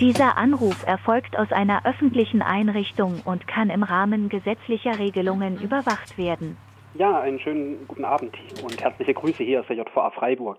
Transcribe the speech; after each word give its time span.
Dieser 0.00 0.36
Anruf 0.36 0.84
erfolgt 0.86 1.38
aus 1.38 1.52
einer 1.52 1.86
öffentlichen 1.86 2.42
Einrichtung 2.42 3.20
und 3.24 3.46
kann 3.46 3.70
im 3.70 3.84
Rahmen 3.84 4.28
gesetzlicher 4.28 4.98
Regelungen 4.98 5.60
überwacht 5.60 6.18
werden. 6.18 6.56
Ja, 6.94 7.20
einen 7.20 7.38
schönen 7.38 7.86
guten 7.86 8.04
Abend 8.04 8.34
und 8.62 8.80
herzliche 8.82 9.14
Grüße 9.14 9.44
hier 9.44 9.60
aus 9.60 9.66
der 9.68 9.76
JVA 9.76 10.10
Freiburg. 10.10 10.58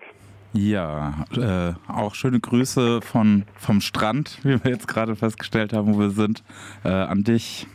Ja, 0.53 1.25
äh, 1.35 1.73
auch 1.91 2.15
schöne 2.15 2.39
Grüße 2.39 3.01
von, 3.01 3.43
vom 3.55 3.81
Strand, 3.81 4.39
wie 4.43 4.63
wir 4.63 4.71
jetzt 4.71 4.87
gerade 4.87 5.17
festgestellt 5.17 5.73
haben, 5.73 5.93
wo 5.93 5.99
wir 5.99 6.11
sind, 6.11 6.43
äh, 6.85 6.89
an 6.89 7.23
dich. 7.23 7.67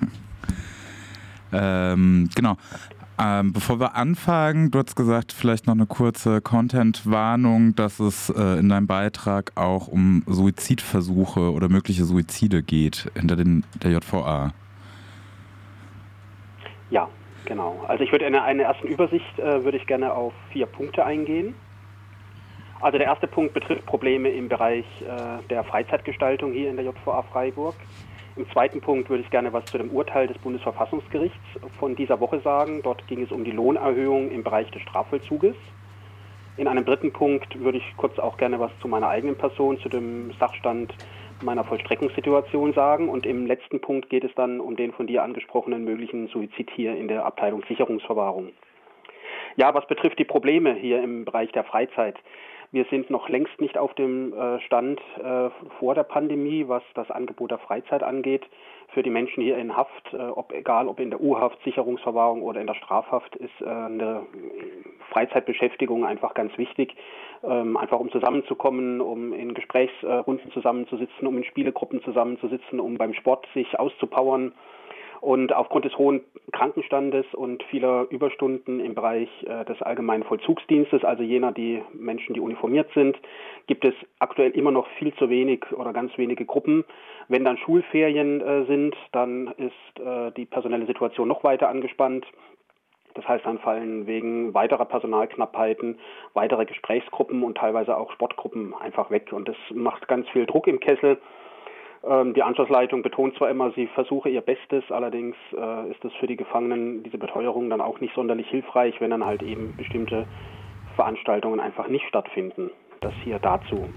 Ähm, 1.52 2.30
genau. 2.34 2.56
Ähm, 3.22 3.52
bevor 3.52 3.78
wir 3.78 3.96
anfangen, 3.96 4.70
du 4.70 4.78
hast 4.78 4.96
gesagt, 4.96 5.32
vielleicht 5.32 5.66
noch 5.66 5.74
eine 5.74 5.84
kurze 5.84 6.40
Content-Warnung, 6.40 7.74
dass 7.74 8.00
es 8.00 8.30
äh, 8.30 8.58
in 8.58 8.70
deinem 8.70 8.86
Beitrag 8.86 9.52
auch 9.56 9.88
um 9.88 10.22
Suizidversuche 10.26 11.52
oder 11.52 11.68
mögliche 11.68 12.04
Suizide 12.04 12.62
geht 12.62 13.10
hinter 13.14 13.36
den, 13.36 13.64
der 13.82 13.90
JVA. 13.90 14.54
Ja, 16.88 17.08
genau. 17.44 17.84
Also 17.88 18.04
ich 18.04 18.10
würde 18.10 18.24
in 18.24 18.34
einer 18.34 18.62
ersten 18.62 18.88
Übersicht 18.88 19.38
äh, 19.38 19.64
würde 19.64 19.76
ich 19.76 19.86
gerne 19.86 20.14
auf 20.14 20.32
vier 20.50 20.64
Punkte 20.64 21.04
eingehen. 21.04 21.54
Also 22.80 22.96
der 22.96 23.08
erste 23.08 23.26
Punkt 23.26 23.52
betrifft 23.52 23.84
Probleme 23.84 24.30
im 24.30 24.48
Bereich 24.48 24.86
äh, 25.02 25.46
der 25.50 25.62
Freizeitgestaltung 25.64 26.52
hier 26.52 26.70
in 26.70 26.76
der 26.76 26.86
JVA 26.86 27.20
Freiburg. 27.30 27.74
Im 28.36 28.48
zweiten 28.50 28.80
Punkt 28.80 29.10
würde 29.10 29.22
ich 29.22 29.30
gerne 29.30 29.52
was 29.52 29.64
zu 29.66 29.78
dem 29.78 29.90
Urteil 29.90 30.28
des 30.28 30.38
Bundesverfassungsgerichts 30.38 31.38
von 31.78 31.96
dieser 31.96 32.20
Woche 32.20 32.40
sagen. 32.40 32.80
Dort 32.82 33.06
ging 33.08 33.22
es 33.22 33.32
um 33.32 33.44
die 33.44 33.50
Lohnerhöhung 33.50 34.30
im 34.30 34.44
Bereich 34.44 34.70
des 34.70 34.82
Strafvollzuges. 34.82 35.56
In 36.56 36.68
einem 36.68 36.84
dritten 36.84 37.12
Punkt 37.12 37.58
würde 37.58 37.78
ich 37.78 37.96
kurz 37.96 38.18
auch 38.18 38.36
gerne 38.36 38.60
was 38.60 38.70
zu 38.80 38.88
meiner 38.88 39.08
eigenen 39.08 39.36
Person, 39.36 39.78
zu 39.80 39.88
dem 39.88 40.32
Sachstand 40.38 40.94
meiner 41.42 41.64
Vollstreckungssituation 41.64 42.72
sagen. 42.72 43.08
Und 43.08 43.26
im 43.26 43.46
letzten 43.46 43.80
Punkt 43.80 44.10
geht 44.10 44.24
es 44.24 44.34
dann 44.34 44.60
um 44.60 44.76
den 44.76 44.92
von 44.92 45.06
dir 45.06 45.22
angesprochenen 45.22 45.84
möglichen 45.84 46.28
Suizid 46.28 46.70
hier 46.74 46.96
in 46.96 47.08
der 47.08 47.24
Abteilung 47.24 47.64
Sicherungsverwahrung. 47.66 48.50
Ja, 49.56 49.74
was 49.74 49.86
betrifft 49.86 50.18
die 50.18 50.24
Probleme 50.24 50.74
hier 50.74 51.02
im 51.02 51.24
Bereich 51.24 51.50
der 51.52 51.64
Freizeit. 51.64 52.16
Wir 52.72 52.84
sind 52.84 53.10
noch 53.10 53.28
längst 53.28 53.60
nicht 53.60 53.76
auf 53.76 53.94
dem 53.94 54.32
äh, 54.32 54.60
Stand 54.60 55.00
äh, 55.18 55.50
vor 55.80 55.96
der 55.96 56.04
Pandemie, 56.04 56.68
was 56.68 56.84
das 56.94 57.10
Angebot 57.10 57.50
der 57.50 57.58
Freizeit 57.58 58.04
angeht. 58.04 58.44
Für 58.94 59.02
die 59.02 59.10
Menschen 59.10 59.42
hier 59.42 59.58
in 59.58 59.76
Haft, 59.76 60.12
äh, 60.12 60.18
ob, 60.18 60.52
egal 60.52 60.86
ob 60.86 61.00
in 61.00 61.10
der 61.10 61.20
U-Haft, 61.20 61.60
Sicherungsverwahrung 61.64 62.42
oder 62.42 62.60
in 62.60 62.68
der 62.68 62.74
Strafhaft, 62.74 63.34
ist 63.36 63.62
eine 63.62 64.22
Freizeitbeschäftigung 65.10 66.04
einfach 66.04 66.34
ganz 66.34 66.56
wichtig. 66.58 66.94
Ähm, 67.42 67.76
einfach 67.76 67.98
um 67.98 68.12
zusammenzukommen, 68.12 69.00
um 69.00 69.32
in 69.32 69.54
Gesprächsrunden 69.54 70.52
zusammenzusitzen, 70.52 71.26
um 71.26 71.36
in 71.38 71.44
Spielegruppen 71.44 72.02
zusammenzusitzen, 72.04 72.78
um 72.78 72.98
beim 72.98 73.14
Sport 73.14 73.48
sich 73.52 73.78
auszupowern 73.80 74.52
und 75.20 75.52
aufgrund 75.52 75.84
des 75.84 75.96
hohen 75.98 76.22
Krankenstandes 76.52 77.26
und 77.34 77.62
vieler 77.64 78.06
Überstunden 78.10 78.80
im 78.80 78.94
Bereich 78.94 79.28
äh, 79.44 79.64
des 79.64 79.80
allgemeinen 79.82 80.24
Vollzugsdienstes, 80.24 81.04
also 81.04 81.22
jener, 81.22 81.52
die 81.52 81.82
Menschen, 81.92 82.34
die 82.34 82.40
uniformiert 82.40 82.90
sind, 82.94 83.18
gibt 83.66 83.84
es 83.84 83.94
aktuell 84.18 84.50
immer 84.52 84.70
noch 84.70 84.88
viel 84.98 85.14
zu 85.14 85.28
wenig 85.28 85.64
oder 85.72 85.92
ganz 85.92 86.16
wenige 86.16 86.44
Gruppen. 86.46 86.84
Wenn 87.28 87.44
dann 87.44 87.58
Schulferien 87.58 88.40
äh, 88.40 88.64
sind, 88.64 88.96
dann 89.12 89.48
ist 89.58 90.00
äh, 90.04 90.32
die 90.32 90.46
personelle 90.46 90.86
Situation 90.86 91.28
noch 91.28 91.44
weiter 91.44 91.68
angespannt. 91.68 92.26
Das 93.14 93.26
heißt, 93.28 93.44
dann 93.44 93.58
fallen 93.58 94.06
wegen 94.06 94.54
weiterer 94.54 94.84
Personalknappheiten 94.84 95.98
weitere 96.32 96.64
Gesprächsgruppen 96.64 97.42
und 97.42 97.58
teilweise 97.58 97.96
auch 97.96 98.12
Sportgruppen 98.12 98.74
einfach 98.74 99.10
weg. 99.10 99.32
Und 99.32 99.48
das 99.48 99.56
macht 99.74 100.08
ganz 100.08 100.28
viel 100.30 100.46
Druck 100.46 100.66
im 100.66 100.80
Kessel. 100.80 101.18
Ähm, 102.08 102.32
die 102.32 102.42
Anschlussleitung 102.42 103.02
betont 103.02 103.36
zwar 103.36 103.50
immer, 103.50 103.72
sie 103.72 103.86
versuche 103.88 104.30
ihr 104.30 104.40
Bestes, 104.40 104.84
allerdings 104.90 105.36
äh, 105.52 105.90
ist 105.90 106.02
es 106.04 106.12
für 106.18 106.26
die 106.26 106.36
Gefangenen, 106.36 107.02
diese 107.02 107.18
Beteuerung 107.18 107.68
dann 107.68 107.82
auch 107.82 108.00
nicht 108.00 108.14
sonderlich 108.14 108.48
hilfreich, 108.48 108.94
wenn 109.00 109.10
dann 109.10 109.26
halt 109.26 109.42
eben 109.42 109.76
bestimmte 109.76 110.26
Veranstaltungen 110.96 111.60
einfach 111.60 111.88
nicht 111.88 112.06
stattfinden. 112.08 112.70
Das 113.00 113.12
hier 113.22 113.38
dazu. 113.38 113.88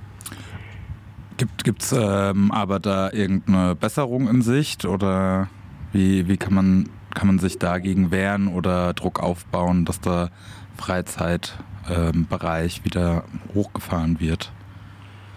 Gibt 1.63 1.81
es 1.81 1.91
ähm, 1.91 2.51
aber 2.51 2.79
da 2.79 3.11
irgendeine 3.11 3.75
Besserung 3.75 4.29
in 4.29 4.41
Sicht 4.41 4.85
oder 4.85 5.49
wie, 5.91 6.27
wie 6.27 6.37
kann, 6.37 6.53
man, 6.53 6.89
kann 7.13 7.27
man 7.27 7.39
sich 7.39 7.57
dagegen 7.57 8.11
wehren 8.11 8.47
oder 8.47 8.93
Druck 8.93 9.21
aufbauen, 9.21 9.85
dass 9.85 9.99
der 9.99 10.29
Freizeitbereich 10.77 12.77
ähm, 12.77 12.85
wieder 12.85 13.23
hochgefahren 13.53 14.19
wird? 14.19 14.51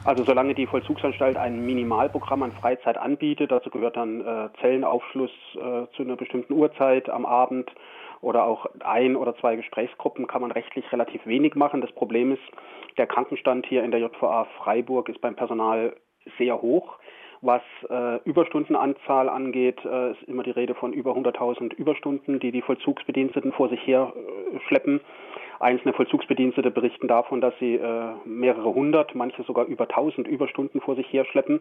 Also 0.06 0.22
solange 0.22 0.54
die 0.54 0.68
Vollzugsanstalt 0.68 1.36
ein 1.36 1.66
Minimalprogramm 1.66 2.44
an 2.44 2.52
Freizeit 2.52 2.96
anbietet, 2.96 3.50
dazu 3.50 3.70
gehört 3.70 3.96
dann 3.96 4.20
äh, 4.20 4.48
Zellenaufschluss 4.60 5.32
äh, 5.56 5.92
zu 5.96 6.04
einer 6.04 6.14
bestimmten 6.14 6.52
Uhrzeit 6.52 7.10
am 7.10 7.26
Abend 7.26 7.68
oder 8.20 8.44
auch 8.44 8.66
ein 8.84 9.16
oder 9.16 9.36
zwei 9.38 9.56
Gesprächsgruppen, 9.56 10.28
kann 10.28 10.42
man 10.42 10.52
rechtlich 10.52 10.90
relativ 10.92 11.26
wenig 11.26 11.56
machen. 11.56 11.80
Das 11.80 11.90
Problem 11.90 12.30
ist, 12.30 12.42
der 12.96 13.08
Krankenstand 13.08 13.66
hier 13.66 13.82
in 13.82 13.90
der 13.90 13.98
JVA 13.98 14.46
Freiburg 14.58 15.08
ist 15.08 15.20
beim 15.20 15.34
Personal 15.34 15.96
sehr 16.38 16.62
hoch. 16.62 17.00
Was 17.42 17.62
äh, 17.90 18.20
Überstundenanzahl 18.24 19.28
angeht, 19.28 19.84
äh, 19.84 20.12
ist 20.12 20.22
immer 20.28 20.44
die 20.44 20.52
Rede 20.52 20.76
von 20.76 20.92
über 20.92 21.16
100.000 21.16 21.74
Überstunden, 21.74 22.38
die 22.38 22.52
die 22.52 22.62
Vollzugsbediensteten 22.62 23.52
vor 23.52 23.70
sich 23.70 23.84
her 23.84 24.12
äh, 24.14 24.60
schleppen. 24.68 25.00
Einzelne 25.60 25.94
Vollzugsbedienstete 25.94 26.70
berichten 26.70 27.08
davon, 27.08 27.40
dass 27.40 27.54
sie 27.58 27.74
äh, 27.74 28.12
mehrere 28.24 28.74
hundert, 28.74 29.14
manche 29.14 29.42
sogar 29.44 29.66
über 29.66 29.88
tausend 29.88 30.28
Überstunden 30.28 30.80
vor 30.80 30.96
sich 30.96 31.12
herschleppen. 31.12 31.60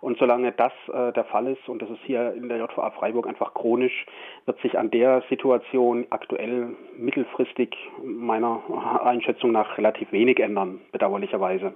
Und 0.00 0.18
solange 0.18 0.52
das 0.52 0.72
äh, 0.92 1.12
der 1.12 1.24
Fall 1.24 1.46
ist, 1.48 1.68
und 1.68 1.82
das 1.82 1.90
ist 1.90 2.00
hier 2.04 2.32
in 2.34 2.48
der 2.48 2.58
JVA 2.58 2.90
Freiburg 2.90 3.26
einfach 3.26 3.52
chronisch, 3.54 4.06
wird 4.46 4.60
sich 4.60 4.78
an 4.78 4.90
der 4.90 5.22
Situation 5.28 6.06
aktuell 6.10 6.74
mittelfristig 6.96 7.76
meiner 8.02 8.60
Einschätzung 9.04 9.52
nach 9.52 9.76
relativ 9.76 10.10
wenig 10.12 10.40
ändern, 10.40 10.80
bedauerlicherweise. 10.92 11.74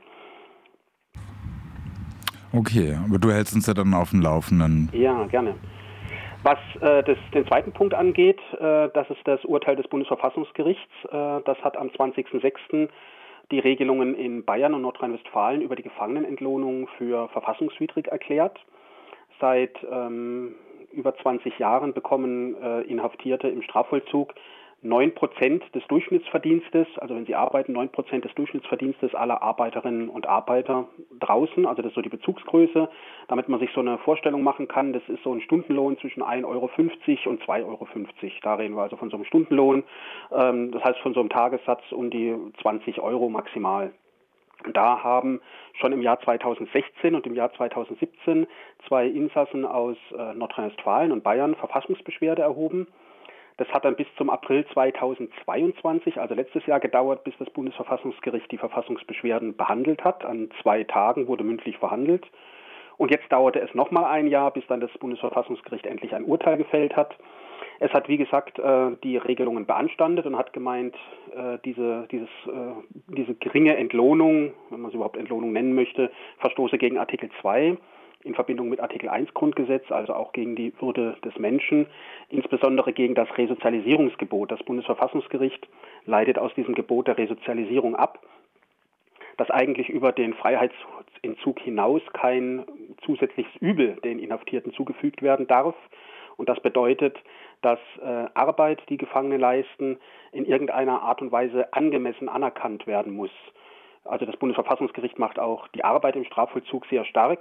Okay, 2.52 2.96
aber 3.04 3.18
du 3.18 3.30
hältst 3.30 3.54
uns 3.54 3.66
ja 3.66 3.74
dann 3.74 3.92
auf 3.94 4.10
dem 4.10 4.20
Laufenden. 4.20 4.88
Ja, 4.92 5.24
gerne. 5.24 5.56
Was 6.44 6.58
äh, 6.82 7.02
das, 7.02 7.16
den 7.32 7.46
zweiten 7.46 7.72
Punkt 7.72 7.94
angeht, 7.94 8.38
äh, 8.60 8.90
das 8.92 9.08
ist 9.08 9.26
das 9.26 9.42
Urteil 9.46 9.76
des 9.76 9.88
Bundesverfassungsgerichts. 9.88 10.92
Äh, 11.06 11.40
das 11.42 11.56
hat 11.64 11.78
am 11.78 11.88
20.06. 11.88 12.90
die 13.50 13.58
Regelungen 13.58 14.14
in 14.14 14.44
Bayern 14.44 14.74
und 14.74 14.82
Nordrhein-Westfalen 14.82 15.62
über 15.62 15.74
die 15.74 15.82
Gefangenenentlohnung 15.82 16.86
für 16.98 17.28
verfassungswidrig 17.28 18.08
erklärt. 18.08 18.60
Seit 19.40 19.74
ähm, 19.90 20.54
über 20.92 21.16
20 21.16 21.58
Jahren 21.58 21.94
bekommen 21.94 22.60
äh, 22.62 22.82
Inhaftierte 22.82 23.48
im 23.48 23.62
Strafvollzug 23.62 24.34
9 24.84 25.14
Prozent 25.14 25.64
des 25.74 25.82
Durchschnittsverdienstes, 25.88 26.86
also 26.98 27.14
wenn 27.14 27.24
sie 27.24 27.34
arbeiten, 27.34 27.72
9 27.72 27.88
Prozent 27.88 28.24
des 28.24 28.34
Durchschnittsverdienstes 28.34 29.14
aller 29.14 29.42
Arbeiterinnen 29.42 30.10
und 30.10 30.26
Arbeiter 30.26 30.86
draußen, 31.18 31.64
also 31.64 31.80
das 31.80 31.90
ist 31.90 31.94
so 31.94 32.02
die 32.02 32.10
Bezugsgröße, 32.10 32.88
damit 33.28 33.48
man 33.48 33.60
sich 33.60 33.70
so 33.74 33.80
eine 33.80 33.96
Vorstellung 33.98 34.42
machen 34.42 34.68
kann, 34.68 34.92
das 34.92 35.02
ist 35.08 35.22
so 35.22 35.32
ein 35.32 35.40
Stundenlohn 35.40 35.96
zwischen 35.98 36.22
1,50 36.22 36.44
Euro 36.44 36.70
und 37.30 37.42
2,50 37.42 37.64
Euro. 37.64 37.88
Da 38.42 38.54
reden 38.56 38.76
wir 38.76 38.82
also 38.82 38.96
von 38.96 39.08
so 39.08 39.16
einem 39.16 39.24
Stundenlohn, 39.24 39.84
ähm, 40.32 40.70
das 40.70 40.84
heißt 40.84 40.98
von 41.00 41.14
so 41.14 41.20
einem 41.20 41.30
Tagessatz 41.30 41.82
um 41.90 42.10
die 42.10 42.36
20 42.60 43.00
Euro 43.00 43.30
maximal. 43.30 43.92
Da 44.72 45.02
haben 45.02 45.40
schon 45.74 45.92
im 45.92 46.02
Jahr 46.02 46.20
2016 46.20 47.14
und 47.14 47.26
im 47.26 47.34
Jahr 47.34 47.52
2017 47.54 48.46
zwei 48.86 49.06
Insassen 49.06 49.64
aus 49.64 49.96
äh, 50.16 50.34
Nordrhein-Westfalen 50.34 51.10
und 51.10 51.24
Bayern 51.24 51.54
Verfassungsbeschwerde 51.54 52.42
erhoben. 52.42 52.86
Das 53.56 53.68
hat 53.68 53.84
dann 53.84 53.94
bis 53.94 54.06
zum 54.16 54.30
April 54.30 54.66
2022, 54.72 56.20
also 56.20 56.34
letztes 56.34 56.66
Jahr, 56.66 56.80
gedauert, 56.80 57.22
bis 57.22 57.34
das 57.38 57.48
Bundesverfassungsgericht 57.50 58.50
die 58.50 58.58
Verfassungsbeschwerden 58.58 59.56
behandelt 59.56 60.02
hat. 60.02 60.24
An 60.24 60.50
zwei 60.60 60.82
Tagen 60.82 61.28
wurde 61.28 61.44
mündlich 61.44 61.78
verhandelt. 61.78 62.26
Und 62.96 63.10
jetzt 63.10 63.30
dauerte 63.30 63.60
es 63.60 63.74
nochmal 63.74 64.04
ein 64.04 64.26
Jahr, 64.26 64.52
bis 64.52 64.66
dann 64.66 64.80
das 64.80 64.90
Bundesverfassungsgericht 64.98 65.86
endlich 65.86 66.14
ein 66.14 66.24
Urteil 66.24 66.56
gefällt 66.56 66.96
hat. 66.96 67.16
Es 67.80 67.92
hat, 67.92 68.08
wie 68.08 68.16
gesagt, 68.16 68.58
äh, 68.58 68.90
die 69.02 69.16
Regelungen 69.16 69.66
beanstandet 69.66 70.26
und 70.26 70.36
hat 70.36 70.52
gemeint, 70.52 70.96
äh, 71.34 71.58
diese, 71.64 72.06
dieses, 72.10 72.28
äh, 72.46 73.12
diese 73.16 73.34
geringe 73.34 73.76
Entlohnung, 73.76 74.52
wenn 74.70 74.80
man 74.80 74.90
sie 74.90 74.96
überhaupt 74.96 75.16
Entlohnung 75.16 75.52
nennen 75.52 75.74
möchte, 75.74 76.10
verstoße 76.38 76.78
gegen 76.78 76.98
Artikel 76.98 77.30
2 77.40 77.76
in 78.24 78.34
Verbindung 78.34 78.70
mit 78.70 78.80
Artikel 78.80 79.08
1 79.08 79.34
Grundgesetz, 79.34 79.92
also 79.92 80.14
auch 80.14 80.32
gegen 80.32 80.56
die 80.56 80.72
Würde 80.80 81.16
des 81.24 81.38
Menschen, 81.38 81.86
insbesondere 82.30 82.92
gegen 82.92 83.14
das 83.14 83.28
Resozialisierungsgebot. 83.36 84.50
Das 84.50 84.62
Bundesverfassungsgericht 84.62 85.68
leitet 86.06 86.38
aus 86.38 86.52
diesem 86.54 86.74
Gebot 86.74 87.06
der 87.06 87.18
Resozialisierung 87.18 87.94
ab, 87.94 88.18
dass 89.36 89.50
eigentlich 89.50 89.90
über 89.90 90.12
den 90.12 90.32
Freiheitsentzug 90.34 91.60
hinaus 91.60 92.00
kein 92.14 92.64
zusätzliches 93.04 93.54
Übel 93.60 93.96
den 94.04 94.18
Inhaftierten 94.18 94.72
zugefügt 94.72 95.22
werden 95.22 95.46
darf. 95.46 95.74
Und 96.36 96.48
das 96.48 96.60
bedeutet, 96.60 97.16
dass 97.60 97.78
äh, 98.02 98.26
Arbeit, 98.34 98.82
die 98.88 98.96
Gefangene 98.96 99.36
leisten, 99.36 99.98
in 100.32 100.46
irgendeiner 100.46 101.02
Art 101.02 101.20
und 101.20 101.30
Weise 101.30 101.72
angemessen 101.72 102.28
anerkannt 102.28 102.86
werden 102.86 103.14
muss. 103.14 103.30
Also 104.04 104.26
das 104.26 104.36
Bundesverfassungsgericht 104.36 105.18
macht 105.18 105.38
auch 105.38 105.68
die 105.68 105.84
Arbeit 105.84 106.16
im 106.16 106.24
Strafvollzug 106.24 106.86
sehr 106.86 107.04
stark 107.04 107.40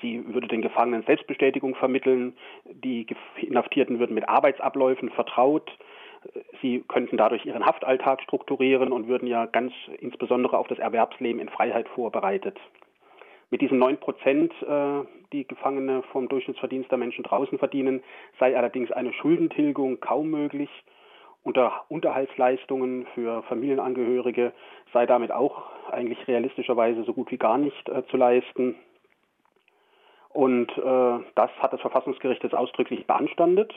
Sie 0.00 0.22
würde 0.32 0.48
den 0.48 0.62
Gefangenen 0.62 1.02
Selbstbestätigung 1.04 1.74
vermitteln. 1.74 2.36
Die 2.64 3.06
Inhaftierten 3.36 3.98
würden 3.98 4.14
mit 4.14 4.28
Arbeitsabläufen 4.28 5.10
vertraut. 5.10 5.70
Sie 6.60 6.84
könnten 6.86 7.16
dadurch 7.16 7.46
ihren 7.46 7.64
Haftalltag 7.64 8.22
strukturieren 8.22 8.92
und 8.92 9.08
würden 9.08 9.26
ja 9.26 9.46
ganz 9.46 9.72
insbesondere 10.00 10.58
auf 10.58 10.68
das 10.68 10.78
Erwerbsleben 10.78 11.40
in 11.40 11.48
Freiheit 11.48 11.88
vorbereitet. 11.88 12.58
Mit 13.50 13.62
diesen 13.62 13.78
neun 13.78 13.96
Prozent, 13.96 14.52
äh, 14.62 15.02
die 15.32 15.46
Gefangene 15.46 16.02
vom 16.12 16.28
Durchschnittsverdienst 16.28 16.90
der 16.90 16.98
Menschen 16.98 17.24
draußen 17.24 17.58
verdienen, 17.58 18.02
sei 18.38 18.56
allerdings 18.56 18.92
eine 18.92 19.12
Schuldentilgung 19.12 19.98
kaum 19.98 20.30
möglich. 20.30 20.70
Unter 21.42 21.84
Unterhaltsleistungen 21.88 23.06
für 23.14 23.42
Familienangehörige 23.44 24.52
sei 24.92 25.06
damit 25.06 25.32
auch 25.32 25.62
eigentlich 25.90 26.28
realistischerweise 26.28 27.02
so 27.04 27.14
gut 27.14 27.30
wie 27.30 27.38
gar 27.38 27.58
nicht 27.58 27.88
äh, 27.88 28.04
zu 28.06 28.16
leisten. 28.16 28.76
Und 30.32 30.70
äh, 30.78 31.18
das 31.34 31.50
hat 31.58 31.72
das 31.72 31.80
Verfassungsgericht 31.80 32.44
jetzt 32.44 32.54
ausdrücklich 32.54 33.04
beanstandet, 33.06 33.74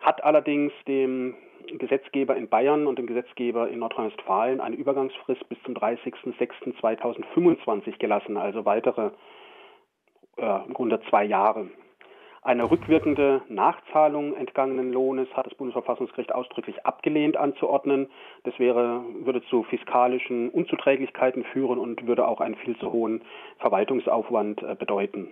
hat 0.00 0.24
allerdings 0.24 0.72
dem 0.88 1.34
Gesetzgeber 1.66 2.34
in 2.36 2.48
Bayern 2.48 2.86
und 2.86 2.98
dem 2.98 3.06
Gesetzgeber 3.06 3.68
in 3.68 3.78
Nordrhein-Westfalen 3.78 4.60
eine 4.60 4.76
Übergangsfrist 4.76 5.48
bis 5.48 5.58
zum 5.64 5.74
30.06.2025 5.74 7.98
gelassen, 7.98 8.36
also 8.36 8.64
weitere 8.64 9.10
äh, 10.38 10.64
im 10.66 10.74
Grunde 10.74 11.00
zwei 11.08 11.24
Jahre. 11.24 11.68
Eine 12.44 12.68
rückwirkende 12.68 13.42
Nachzahlung 13.48 14.34
entgangenen 14.34 14.92
Lohnes 14.92 15.28
hat 15.32 15.46
das 15.46 15.54
Bundesverfassungsgericht 15.54 16.34
ausdrücklich 16.34 16.84
abgelehnt 16.84 17.36
anzuordnen. 17.36 18.10
Das 18.42 18.58
wäre, 18.58 19.04
würde 19.20 19.44
zu 19.44 19.62
fiskalischen 19.62 20.50
Unzuträglichkeiten 20.50 21.44
führen 21.44 21.78
und 21.78 22.04
würde 22.08 22.26
auch 22.26 22.40
einen 22.40 22.56
viel 22.56 22.76
zu 22.78 22.90
hohen 22.90 23.22
Verwaltungsaufwand 23.58 24.60
äh, 24.62 24.74
bedeuten. 24.74 25.28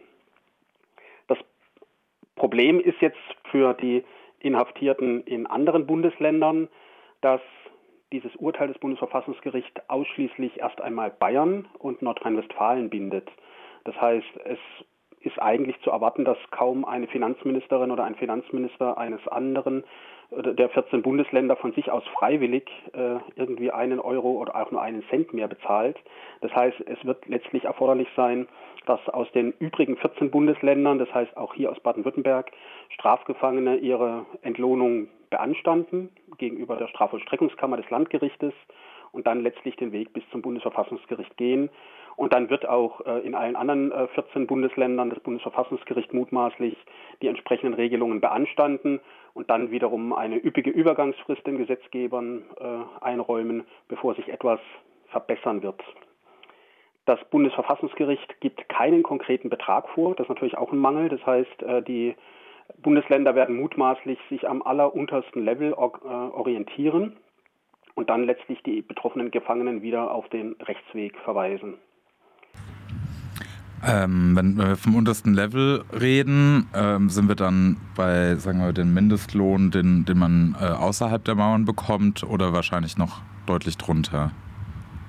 Problem 2.41 2.81
ist 2.81 2.99
jetzt 3.03 3.19
für 3.51 3.75
die 3.75 4.03
Inhaftierten 4.39 5.23
in 5.25 5.47
anderen 5.47 5.87
Bundesländern, 5.87 6.69
dass 7.21 7.43
dieses 8.15 8.35
Urteil 8.37 8.69
des 8.69 8.79
Bundesverfassungsgerichts 8.79 9.79
ausschließlich 9.89 10.59
erst 10.59 10.81
einmal 10.81 11.11
Bayern 11.11 11.69
und 11.79 12.01
Nordrhein-Westfalen 12.01 12.89
bindet. 12.89 13.29
Das 13.85 13.95
heißt, 14.01 14.27
es 14.47 14.59
ist 15.21 15.39
eigentlich 15.39 15.79
zu 15.83 15.91
erwarten, 15.91 16.25
dass 16.25 16.39
kaum 16.51 16.87
eine 16.87 17.09
Finanzministerin 17.09 17.91
oder 17.91 18.05
ein 18.05 18.15
Finanzminister 18.15 18.97
eines 18.97 19.29
anderen 19.29 19.85
der 20.31 20.69
14 20.69 21.03
Bundesländer 21.03 21.57
von 21.57 21.73
sich 21.73 21.91
aus 21.91 22.05
freiwillig 22.19 22.71
äh, 22.93 23.17
irgendwie 23.35 23.71
einen 23.71 23.99
Euro 23.99 24.33
oder 24.33 24.55
auch 24.55 24.71
nur 24.71 24.81
einen 24.81 25.03
Cent 25.09 25.33
mehr 25.35 25.49
bezahlt. 25.49 25.99
Das 26.41 26.55
heißt, 26.55 26.81
es 26.87 27.05
wird 27.05 27.27
letztlich 27.27 27.65
erforderlich 27.65 28.09
sein, 28.17 28.47
dass 28.87 29.01
aus 29.09 29.31
den 29.33 29.53
übrigen 29.59 29.97
14 29.97 30.31
Bundesländern, 30.31 30.99
das 30.99 31.13
heißt 31.13 31.37
auch 31.37 31.55
hier 31.55 31.71
aus 31.71 31.81
Baden-Württemberg, 31.81 32.51
Strafgefangene 32.91 33.77
ihre 33.77 34.25
Entlohnung 34.43 35.09
beanstanden 35.31 36.11
gegenüber 36.39 36.77
der 36.77 36.89
Strafvollstreckungskammer 36.89 37.77
des 37.77 37.91
Landgerichtes 37.91 38.53
und 39.13 39.27
dann 39.27 39.41
letztlich 39.41 39.77
den 39.77 39.93
Weg 39.93 40.13
bis 40.13 40.23
zum 40.31 40.43
Bundesverfassungsgericht 40.43 41.37
gehen. 41.37 41.71
Und 42.21 42.35
dann 42.35 42.51
wird 42.51 42.69
auch 42.69 43.01
äh, 43.07 43.21
in 43.21 43.35
allen 43.35 43.57
anderen 43.57 43.93
äh, 43.93 44.07
14 44.09 44.47
Bundesländern 44.47 45.09
das 45.09 45.21
Bundesverfassungsgericht 45.21 46.13
mutmaßlich 46.13 46.77
die 47.23 47.29
entsprechenden 47.29 47.73
Regelungen 47.73 48.21
beanstanden 48.21 49.01
und 49.33 49.49
dann 49.49 49.71
wiederum 49.71 50.13
eine 50.13 50.37
üppige 50.37 50.69
Übergangsfrist 50.69 51.47
den 51.47 51.57
Gesetzgebern 51.57 52.43
äh, 52.61 53.03
einräumen, 53.03 53.65
bevor 53.89 54.17
sich 54.17 54.29
etwas 54.29 54.61
verbessern 55.07 55.63
wird. 55.63 55.83
Das 57.07 57.19
Bundesverfassungsgericht 57.31 58.39
gibt 58.43 58.69
keinen 58.69 59.03
konkreten 59.03 59.49
Betrag 59.49 59.89
vor. 59.89 60.15
Das 60.15 60.27
ist 60.27 60.29
natürlich 60.29 60.59
auch 60.59 60.73
ein 60.73 60.79
Mangel. 60.79 61.09
Das 61.09 61.25
heißt, 61.25 61.63
äh, 61.63 61.83
die 61.83 62.15
Bundesländer 62.83 63.35
werden 63.35 63.57
mutmaßlich 63.57 64.19
sich 64.29 64.47
am 64.47 64.61
alleruntersten 64.61 65.43
Level 65.43 65.73
äh, 65.73 65.75
orientieren 65.75 67.17
und 67.95 68.11
dann 68.11 68.25
letztlich 68.25 68.63
die 68.63 68.83
betroffenen 68.83 69.31
Gefangenen 69.31 69.81
wieder 69.81 70.13
auf 70.13 70.29
den 70.29 70.53
Rechtsweg 70.61 71.17
verweisen. 71.21 71.79
Ähm, 73.87 74.37
wenn 74.37 74.57
wir 74.57 74.77
vom 74.77 74.95
untersten 74.95 75.33
Level 75.33 75.85
reden, 75.99 76.69
ähm, 76.75 77.09
sind 77.09 77.29
wir 77.29 77.35
dann 77.35 77.79
bei, 77.97 78.35
sagen 78.35 78.61
wir, 78.61 78.73
den 78.73 78.93
Mindestlohn, 78.93 79.71
den, 79.71 80.05
den 80.05 80.19
man 80.19 80.55
äh, 80.61 80.67
außerhalb 80.67 81.25
der 81.25 81.35
Mauern 81.35 81.65
bekommt 81.65 82.23
oder 82.23 82.53
wahrscheinlich 82.53 82.99
noch 82.99 83.23
deutlich 83.47 83.79
drunter? 83.79 84.33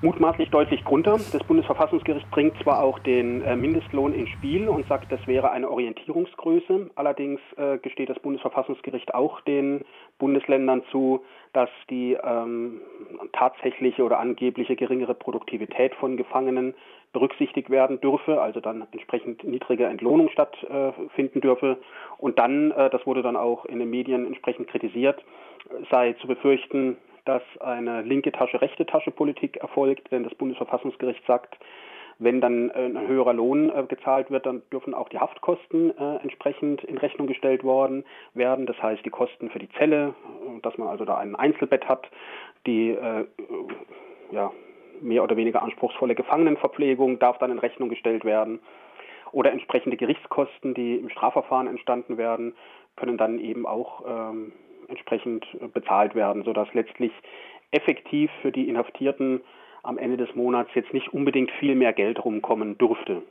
Mutmaßlich 0.00 0.50
deutlich 0.50 0.82
drunter. 0.82 1.12
Das 1.32 1.44
Bundesverfassungsgericht 1.44 2.28
bringt 2.32 2.60
zwar 2.60 2.82
auch 2.82 2.98
den 2.98 3.40
äh, 3.42 3.54
Mindestlohn 3.54 4.12
ins 4.12 4.30
Spiel 4.30 4.68
und 4.68 4.88
sagt, 4.88 5.12
das 5.12 5.24
wäre 5.28 5.52
eine 5.52 5.70
Orientierungsgröße. 5.70 6.90
Allerdings 6.96 7.40
äh, 7.56 7.78
gesteht 7.78 8.08
das 8.08 8.18
Bundesverfassungsgericht 8.18 9.14
auch 9.14 9.40
den 9.42 9.84
Bundesländern 10.18 10.82
zu, 10.90 11.22
dass 11.52 11.68
die 11.88 12.14
ähm, 12.14 12.80
tatsächliche 13.32 14.02
oder 14.02 14.18
angebliche 14.18 14.74
geringere 14.74 15.14
Produktivität 15.14 15.94
von 15.94 16.16
Gefangenen 16.16 16.74
berücksichtigt 17.12 17.70
werden 17.70 18.00
dürfe, 18.00 18.40
also 18.40 18.60
dann 18.60 18.86
entsprechend 18.92 19.44
niedrige 19.44 19.86
Entlohnung 19.86 20.28
stattfinden 20.30 21.40
dürfe. 21.40 21.78
Und 22.18 22.38
dann, 22.38 22.70
äh, 22.72 22.90
das 22.90 23.06
wurde 23.06 23.22
dann 23.22 23.36
auch 23.36 23.64
in 23.66 23.78
den 23.78 23.90
Medien 23.90 24.26
entsprechend 24.26 24.68
kritisiert, 24.68 25.22
sei 25.90 26.14
zu 26.14 26.26
befürchten, 26.26 26.96
dass 27.24 27.42
eine 27.60 28.02
linke 28.02 28.32
Tasche, 28.32 28.60
rechte 28.60 28.86
Tasche 28.86 29.10
Politik 29.10 29.58
erfolgt, 29.58 30.10
denn 30.10 30.24
das 30.24 30.34
Bundesverfassungsgericht 30.34 31.24
sagt, 31.26 31.56
wenn 32.18 32.40
dann 32.40 32.70
äh, 32.70 32.84
ein 32.84 33.06
höherer 33.06 33.32
Lohn 33.32 33.70
äh, 33.70 33.84
gezahlt 33.84 34.30
wird, 34.30 34.46
dann 34.46 34.62
dürfen 34.72 34.94
auch 34.94 35.08
die 35.08 35.18
Haftkosten 35.18 35.96
äh, 35.96 36.16
entsprechend 36.22 36.84
in 36.84 36.98
Rechnung 36.98 37.26
gestellt 37.26 37.64
worden 37.64 38.04
werden. 38.34 38.66
Das 38.66 38.80
heißt, 38.82 39.04
die 39.04 39.10
Kosten 39.10 39.50
für 39.50 39.58
die 39.58 39.68
Zelle, 39.78 40.14
dass 40.62 40.76
man 40.78 40.88
also 40.88 41.04
da 41.04 41.16
ein 41.18 41.34
Einzelbett 41.34 41.88
hat, 41.88 42.08
die 42.66 42.90
äh, 42.90 43.26
ja, 44.30 44.52
mehr 45.02 45.22
oder 45.22 45.36
weniger 45.36 45.62
anspruchsvolle 45.62 46.14
Gefangenenverpflegung 46.14 47.18
darf 47.18 47.38
dann 47.38 47.50
in 47.50 47.58
Rechnung 47.58 47.88
gestellt 47.88 48.24
werden. 48.24 48.60
Oder 49.32 49.52
entsprechende 49.52 49.96
Gerichtskosten, 49.96 50.74
die 50.74 50.96
im 50.96 51.08
Strafverfahren 51.08 51.66
entstanden 51.66 52.18
werden, 52.18 52.54
können 52.96 53.16
dann 53.16 53.38
eben 53.38 53.66
auch 53.66 54.02
ähm, 54.06 54.52
entsprechend 54.88 55.46
bezahlt 55.72 56.14
werden, 56.14 56.44
sodass 56.44 56.68
letztlich 56.74 57.12
effektiv 57.70 58.30
für 58.42 58.52
die 58.52 58.68
Inhaftierten 58.68 59.40
am 59.82 59.98
Ende 59.98 60.16
des 60.16 60.34
Monats 60.34 60.70
jetzt 60.74 60.92
nicht 60.92 61.12
unbedingt 61.12 61.50
viel 61.58 61.74
mehr 61.74 61.92
Geld 61.92 62.24
rumkommen 62.24 62.78
dürfte. 62.78 63.22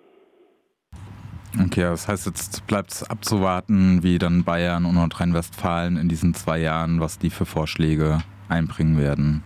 Okay, 1.59 1.81
das 1.81 2.07
heißt, 2.07 2.25
jetzt 2.27 2.65
bleibt 2.67 2.91
es 2.91 3.09
abzuwarten, 3.09 4.03
wie 4.03 4.17
dann 4.17 4.43
Bayern 4.43 4.85
und 4.85 4.95
Nordrhein-Westfalen 4.95 5.97
in 5.97 6.07
diesen 6.07 6.33
zwei 6.33 6.59
Jahren, 6.59 7.01
was 7.01 7.19
die 7.19 7.29
für 7.29 7.45
Vorschläge 7.45 8.19
einbringen 8.47 8.97
werden. 8.97 9.43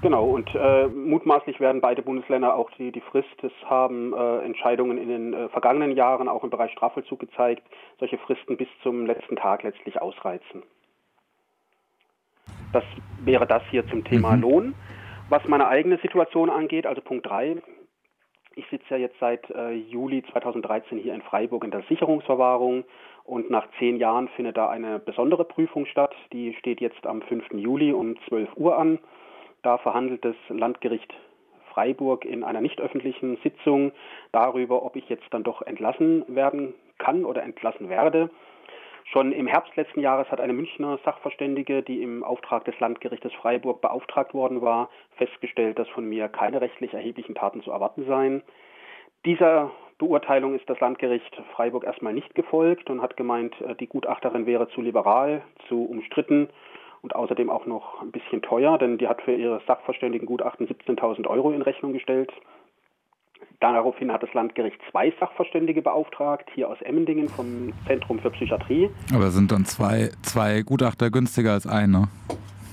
Genau, 0.00 0.26
und 0.26 0.48
äh, 0.54 0.86
mutmaßlich 0.86 1.58
werden 1.58 1.80
beide 1.80 2.02
Bundesländer 2.02 2.54
auch 2.54 2.70
die, 2.78 2.92
die 2.92 3.00
Frist, 3.00 3.42
es 3.42 3.52
haben 3.64 4.14
äh, 4.14 4.38
Entscheidungen 4.44 4.96
in 4.96 5.08
den 5.08 5.34
äh, 5.34 5.48
vergangenen 5.48 5.96
Jahren 5.96 6.28
auch 6.28 6.44
im 6.44 6.50
Bereich 6.50 6.70
Strafvollzug 6.72 7.18
gezeigt, 7.18 7.64
solche 7.98 8.16
Fristen 8.18 8.56
bis 8.56 8.68
zum 8.84 9.06
letzten 9.06 9.34
Tag 9.34 9.64
letztlich 9.64 10.00
ausreizen. 10.00 10.62
Das 12.72 12.84
wäre 13.24 13.46
das 13.46 13.62
hier 13.70 13.88
zum 13.88 14.04
Thema 14.04 14.36
mhm. 14.36 14.42
Lohn. 14.42 14.74
Was 15.30 15.46
meine 15.48 15.66
eigene 15.66 15.98
Situation 15.98 16.48
angeht, 16.48 16.86
also 16.86 17.00
Punkt 17.00 17.26
3, 17.26 17.56
ich 18.54 18.66
sitze 18.70 18.86
ja 18.90 18.96
jetzt 18.96 19.18
seit 19.18 19.50
äh, 19.50 19.72
Juli 19.72 20.22
2013 20.32 20.98
hier 20.98 21.14
in 21.14 21.22
Freiburg 21.22 21.64
in 21.64 21.70
der 21.70 21.82
Sicherungsverwahrung 21.88 22.84
und 23.24 23.50
nach 23.50 23.66
zehn 23.78 23.96
Jahren 23.96 24.28
findet 24.28 24.56
da 24.56 24.68
eine 24.68 24.98
besondere 24.98 25.44
Prüfung 25.44 25.86
statt. 25.86 26.14
Die 26.32 26.54
steht 26.54 26.80
jetzt 26.80 27.06
am 27.06 27.20
5. 27.22 27.52
Juli 27.52 27.92
um 27.92 28.16
12 28.28 28.48
Uhr 28.56 28.78
an. 28.78 28.98
Da 29.62 29.78
verhandelt 29.78 30.24
das 30.24 30.36
Landgericht 30.48 31.12
Freiburg 31.72 32.24
in 32.24 32.44
einer 32.44 32.60
nicht 32.60 32.80
öffentlichen 32.80 33.36
Sitzung 33.42 33.92
darüber, 34.32 34.84
ob 34.84 34.96
ich 34.96 35.08
jetzt 35.08 35.26
dann 35.30 35.44
doch 35.44 35.62
entlassen 35.62 36.24
werden 36.28 36.74
kann 36.98 37.24
oder 37.24 37.42
entlassen 37.42 37.88
werde. 37.88 38.30
Schon 39.04 39.32
im 39.32 39.46
Herbst 39.46 39.74
letzten 39.76 40.00
Jahres 40.00 40.30
hat 40.30 40.40
eine 40.40 40.52
Münchner 40.52 40.98
Sachverständige, 41.04 41.82
die 41.82 42.02
im 42.02 42.22
Auftrag 42.22 42.66
des 42.66 42.78
Landgerichtes 42.78 43.32
Freiburg 43.34 43.80
beauftragt 43.80 44.34
worden 44.34 44.60
war, 44.60 44.90
festgestellt, 45.16 45.78
dass 45.78 45.88
von 45.88 46.04
mir 46.06 46.28
keine 46.28 46.60
rechtlich 46.60 46.92
erheblichen 46.92 47.34
Taten 47.34 47.62
zu 47.62 47.70
erwarten 47.70 48.04
seien. 48.06 48.42
Dieser 49.24 49.70
Beurteilung 49.98 50.54
ist 50.54 50.68
das 50.68 50.78
Landgericht 50.80 51.42
Freiburg 51.54 51.84
erstmal 51.84 52.12
nicht 52.12 52.34
gefolgt 52.34 52.90
und 52.90 53.00
hat 53.00 53.16
gemeint, 53.16 53.58
äh, 53.62 53.74
die 53.76 53.86
Gutachterin 53.86 54.46
wäre 54.46 54.68
zu 54.68 54.82
liberal, 54.82 55.42
zu 55.68 55.84
umstritten 55.84 56.48
und 57.02 57.14
außerdem 57.14 57.50
auch 57.50 57.66
noch 57.66 58.02
ein 58.02 58.10
bisschen 58.10 58.42
teuer, 58.42 58.78
denn 58.78 58.98
die 58.98 59.08
hat 59.08 59.22
für 59.22 59.34
ihre 59.34 59.60
Sachverständigengutachten 59.66 60.66
17.000 60.66 61.26
Euro 61.26 61.50
in 61.52 61.62
Rechnung 61.62 61.92
gestellt. 61.92 62.32
Daraufhin 63.60 64.12
hat 64.12 64.22
das 64.22 64.32
Landgericht 64.34 64.78
zwei 64.90 65.12
Sachverständige 65.18 65.82
beauftragt, 65.82 66.48
hier 66.54 66.68
aus 66.68 66.80
Emmendingen 66.82 67.28
vom 67.28 67.72
Zentrum 67.86 68.20
für 68.20 68.30
Psychiatrie. 68.30 68.88
Aber 69.12 69.30
sind 69.30 69.50
dann 69.50 69.64
zwei, 69.64 70.10
zwei 70.22 70.62
Gutachter 70.62 71.10
günstiger 71.10 71.52
als 71.52 71.66
eine? 71.66 72.08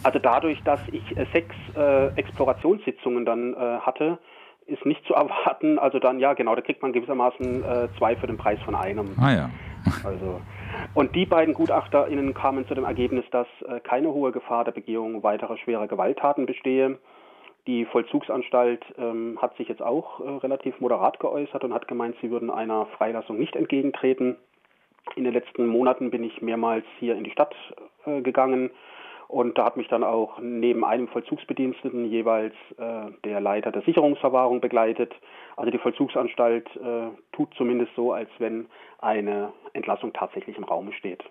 Also 0.03 0.19
dadurch, 0.19 0.61
dass 0.63 0.79
ich 0.91 1.17
äh, 1.17 1.25
sechs 1.33 1.55
äh, 1.75 2.07
Explorationssitzungen 2.15 3.25
dann 3.25 3.55
äh, 3.55 3.79
hatte, 3.79 4.19
ist 4.67 4.85
nicht 4.85 5.03
zu 5.05 5.13
erwarten. 5.15 5.79
Also 5.79 5.97
dann, 5.97 6.19
ja, 6.19 6.33
genau, 6.33 6.53
da 6.53 6.61
kriegt 6.61 6.83
man 6.83 6.93
gewissermaßen 6.93 7.63
äh, 7.63 7.87
zwei 7.97 8.15
für 8.15 8.27
den 8.27 8.37
Preis 8.37 8.59
von 8.63 8.75
einem. 8.75 9.09
Ah 9.19 9.33
ja. 9.33 9.49
Also, 10.03 10.41
und 10.93 11.15
die 11.15 11.25
beiden 11.25 11.53
GutachterInnen 11.53 12.33
kamen 12.33 12.67
zu 12.67 12.75
dem 12.75 12.85
Ergebnis, 12.85 13.25
dass 13.31 13.47
äh, 13.67 13.79
keine 13.81 14.13
hohe 14.13 14.31
Gefahr 14.31 14.63
der 14.63 14.71
Begehung 14.71 15.23
weiterer 15.23 15.57
schwerer 15.57 15.87
Gewalttaten 15.87 16.45
bestehe. 16.45 16.97
Die 17.67 17.85
Vollzugsanstalt 17.85 18.83
ähm, 18.97 19.39
hat 19.41 19.57
sich 19.57 19.67
jetzt 19.67 19.81
auch 19.81 20.19
äh, 20.19 20.29
relativ 20.37 20.79
moderat 20.79 21.19
geäußert 21.19 21.63
und 21.63 21.73
hat 21.73 21.87
gemeint, 21.87 22.15
sie 22.21 22.29
würden 22.29 22.51
einer 22.51 22.85
Freilassung 22.97 23.39
nicht 23.39 23.55
entgegentreten. 23.55 24.37
In 25.15 25.23
den 25.23 25.33
letzten 25.33 25.67
Monaten 25.67 26.11
bin 26.11 26.23
ich 26.23 26.41
mehrmals 26.41 26.85
hier 26.99 27.15
in 27.15 27.23
die 27.23 27.31
Stadt 27.31 27.55
äh, 28.05 28.21
gegangen 28.21 28.69
und 29.27 29.57
da 29.57 29.65
hat 29.65 29.77
mich 29.77 29.87
dann 29.87 30.03
auch 30.03 30.39
neben 30.39 30.85
einem 30.85 31.07
Vollzugsbediensteten 31.07 32.05
jeweils 32.05 32.53
äh, 32.77 33.11
der 33.23 33.41
Leiter 33.41 33.71
der 33.71 33.81
Sicherungsverwahrung 33.81 34.61
begleitet. 34.61 35.13
Also 35.57 35.71
die 35.71 35.77
Vollzugsanstalt 35.77 36.67
äh, 36.75 37.07
tut 37.31 37.53
zumindest 37.55 37.95
so, 37.95 38.11
als 38.11 38.29
wenn 38.39 38.67
eine 38.99 39.53
Entlassung 39.73 40.11
tatsächlich 40.13 40.57
im 40.57 40.63
Raum 40.63 40.91
steht. 40.91 41.23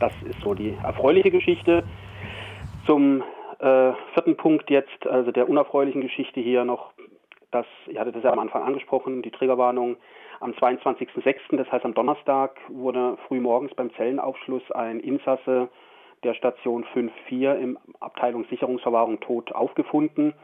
Das 0.00 0.12
ist 0.22 0.40
so 0.40 0.54
die 0.54 0.76
erfreuliche 0.82 1.30
Geschichte. 1.30 1.84
Zum 2.84 3.22
äh, 3.58 3.92
vierten 4.14 4.36
Punkt 4.36 4.70
jetzt, 4.70 5.06
also 5.06 5.30
der 5.30 5.48
unerfreulichen 5.48 6.00
Geschichte 6.00 6.40
hier 6.40 6.64
noch, 6.64 6.92
das, 7.50 7.66
ich 7.86 7.98
hatte 7.98 8.12
das 8.12 8.22
ja 8.22 8.32
am 8.32 8.38
Anfang 8.38 8.62
angesprochen, 8.62 9.22
die 9.22 9.30
Triggerwarnung. 9.30 9.96
Am 10.40 10.50
22.06., 10.52 11.56
das 11.56 11.70
heißt 11.72 11.84
am 11.84 11.94
Donnerstag, 11.94 12.58
wurde 12.68 13.16
früh 13.26 13.40
morgens 13.40 13.74
beim 13.74 13.90
Zellenaufschluss 13.94 14.70
ein 14.72 15.00
Insasse 15.00 15.68
der 16.24 16.34
Station 16.34 16.84
5-4 16.94 17.54
im 17.58 17.78
Abteilung 18.00 18.44
Sicherungsverwahrung 18.50 19.20
tot 19.20 19.52
aufgefunden. 19.52 20.34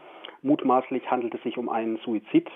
Mutmaßlich 0.42 1.10
handelt 1.10 1.34
es 1.34 1.42
sich 1.42 1.58
um 1.58 1.68
einen 1.68 1.98
Suizid. 1.98 2.48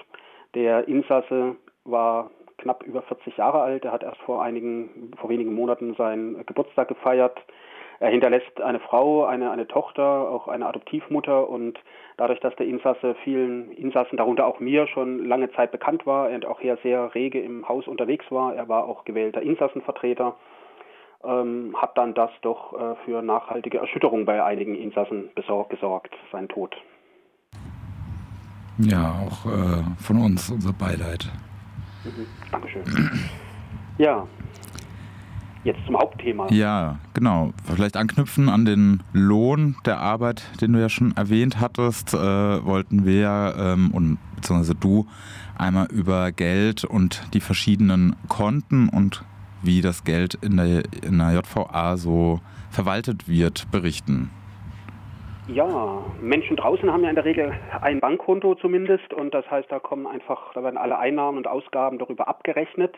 Der 0.54 0.88
Insasse 0.88 1.56
war 1.85 2.30
knapp 2.58 2.82
über 2.85 3.02
40 3.02 3.37
Jahre 3.37 3.61
alt. 3.61 3.85
Er 3.85 3.92
hat 3.92 4.02
erst 4.02 4.20
vor 4.23 4.42
einigen, 4.42 5.12
vor 5.18 5.30
wenigen 5.30 5.54
Monaten 5.54 5.94
seinen 5.94 6.44
Geburtstag 6.46 6.88
gefeiert. 6.88 7.38
Er 7.99 8.11
hinterlässt 8.11 8.61
eine 8.61 8.80
Frau, 8.80 9.25
eine, 9.25 9.50
eine 9.50 9.66
Tochter, 9.66 10.30
auch 10.30 10.49
eine 10.49 10.66
Adoptivmutter 10.66 11.49
und 11.49 11.78
dadurch, 12.18 12.40
dass 12.40 12.54
der 12.56 12.66
Insasse 12.66 13.14
vielen 13.25 13.73
Insassen, 13.73 14.18
darunter 14.18 14.46
auch 14.46 14.61
mir, 14.61 14.87
schon 14.87 15.25
lange 15.25 15.50
Zeit 15.52 15.73
bekannt 15.73 16.06
war 16.06 16.30
und 16.30 16.44
auch 16.44 16.61
hier 16.61 16.76
sehr 16.82 17.14
rege 17.14 17.40
im 17.40 17.66
Haus 17.68 17.88
unterwegs 17.88 18.26
war, 18.30 18.54
er 18.54 18.68
war 18.68 18.85
auch 18.85 19.04
gewählter 19.04 19.40
Insassenvertreter, 19.40 20.37
ähm, 21.25 21.75
hat 21.80 21.96
dann 21.96 22.12
das 22.12 22.30
doch 22.42 22.75
äh, 22.75 22.96
für 23.06 23.23
nachhaltige 23.23 23.78
Erschütterung 23.78 24.26
bei 24.26 24.44
einigen 24.44 24.75
Insassen 24.75 25.30
besorgt, 25.35 25.70
gesorgt, 25.70 26.14
sein 26.32 26.49
Tod. 26.49 26.76
Ja, 28.78 29.12
auch 29.12 29.47
äh, 29.47 29.83
von 29.99 30.18
uns 30.18 30.50
unser 30.50 30.73
Beileid. 30.73 31.30
Mhm. 32.04 32.26
Dankeschön. 32.50 32.85
ja, 33.99 34.26
jetzt 35.64 35.80
zum 35.87 35.99
Hauptthema. 35.99 36.50
Ja, 36.50 36.99
genau. 37.14 37.52
Vielleicht 37.64 37.97
anknüpfen 37.97 38.49
an 38.49 38.64
den 38.64 39.02
Lohn 39.12 39.76
der 39.85 39.99
Arbeit, 39.99 40.42
den 40.61 40.73
du 40.73 40.80
ja 40.80 40.88
schon 40.88 41.16
erwähnt 41.16 41.61
hattest, 41.61 42.14
äh, 42.14 42.18
wollten 42.18 43.04
wir 43.04 43.54
ähm, 43.59 43.90
und 43.90 44.18
beziehungsweise 44.37 44.75
du 44.75 45.06
einmal 45.56 45.87
über 45.87 46.33
Geld 46.33 46.85
und 46.85 47.23
die 47.35 47.40
verschiedenen 47.40 48.14
Konten 48.28 48.88
und 48.88 49.25
wie 49.62 49.80
das 49.80 50.04
Geld 50.04 50.35
in 50.35 50.56
der, 50.56 50.85
in 51.02 51.18
der 51.18 51.33
JVA 51.33 51.97
so 51.97 52.40
verwaltet 52.71 53.28
wird, 53.28 53.71
berichten. 53.71 54.30
Ja, 55.48 56.02
Menschen 56.20 56.56
draußen 56.56 56.92
haben 56.92 57.04
ja 57.04 57.08
in 57.08 57.14
der 57.14 57.24
Regel 57.24 57.54
ein 57.80 58.00
Bankkonto 58.00 58.56
zumindest 58.56 59.14
und 59.14 59.32
das 59.32 59.48
heißt, 59.48 59.70
da 59.70 59.78
kommen 59.78 60.06
einfach, 60.08 60.52
da 60.54 60.64
werden 60.64 60.76
alle 60.76 60.98
Einnahmen 60.98 61.38
und 61.38 61.46
Ausgaben 61.46 61.98
darüber 61.98 62.26
abgerechnet. 62.26 62.96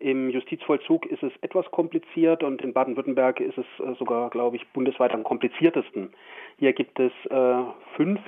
Im 0.00 0.30
Justizvollzug 0.30 1.04
ist 1.06 1.22
es 1.22 1.32
etwas 1.42 1.70
kompliziert 1.70 2.42
und 2.42 2.62
in 2.62 2.72
Baden-Württemberg 2.72 3.38
ist 3.40 3.58
es 3.58 3.66
äh, 3.84 3.94
sogar, 3.98 4.30
glaube 4.30 4.56
ich, 4.56 4.66
bundesweit 4.72 5.12
am 5.12 5.24
kompliziertesten. 5.24 6.14
Hier 6.58 6.72
gibt 6.72 6.98
es 6.98 7.12
äh, 7.30 7.62
fünf 7.96 8.20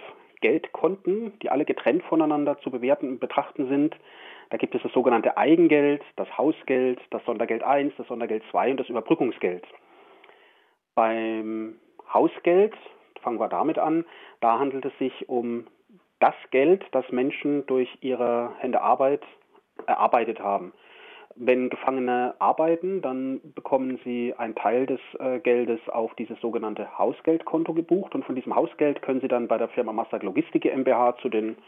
Geldkonten, 0.42 1.32
die 1.40 1.50
alle 1.50 1.64
getrennt 1.64 2.02
voneinander 2.04 2.58
zu 2.60 2.70
bewerten 2.70 3.08
und 3.08 3.20
betrachten 3.20 3.68
sind. 3.68 3.96
Da 4.50 4.58
gibt 4.58 4.74
es 4.74 4.82
das 4.82 4.92
sogenannte 4.92 5.38
Eigengeld, 5.38 6.02
das 6.16 6.28
Hausgeld, 6.36 7.00
das 7.10 7.24
Sondergeld 7.24 7.62
1, 7.62 7.94
das 7.96 8.06
Sondergeld 8.06 8.42
2 8.50 8.72
und 8.72 8.80
das 8.80 8.88
Überbrückungsgeld. 8.90 9.64
Beim 10.94 11.76
Hausgeld, 12.12 12.74
fangen 13.20 13.40
wir 13.40 13.48
damit 13.48 13.78
an, 13.78 14.04
da 14.40 14.58
handelt 14.58 14.84
es 14.84 14.96
sich 14.98 15.28
um 15.28 15.66
das 16.20 16.34
Geld, 16.50 16.84
das 16.92 17.10
Menschen 17.10 17.66
durch 17.66 17.88
ihre 18.00 18.52
Hände 18.58 18.80
Arbeit 18.80 19.22
erarbeitet 19.86 20.40
haben. 20.40 20.72
Wenn 21.38 21.68
Gefangene 21.68 22.34
arbeiten, 22.38 23.02
dann 23.02 23.40
bekommen 23.54 24.00
sie 24.04 24.32
einen 24.38 24.54
Teil 24.54 24.86
des 24.86 25.00
äh, 25.18 25.38
Geldes 25.38 25.80
auf 25.90 26.14
dieses 26.14 26.40
sogenannte 26.40 26.98
Hausgeldkonto 26.98 27.74
gebucht 27.74 28.14
und 28.14 28.24
von 28.24 28.34
diesem 28.34 28.56
Hausgeld 28.56 29.02
können 29.02 29.20
sie 29.20 29.28
dann 29.28 29.46
bei 29.46 29.58
der 29.58 29.68
Firma 29.68 29.92
Master 29.92 30.18
Logistik 30.20 30.62
GmbH 30.62 31.18
zu 31.18 31.28
den 31.28 31.58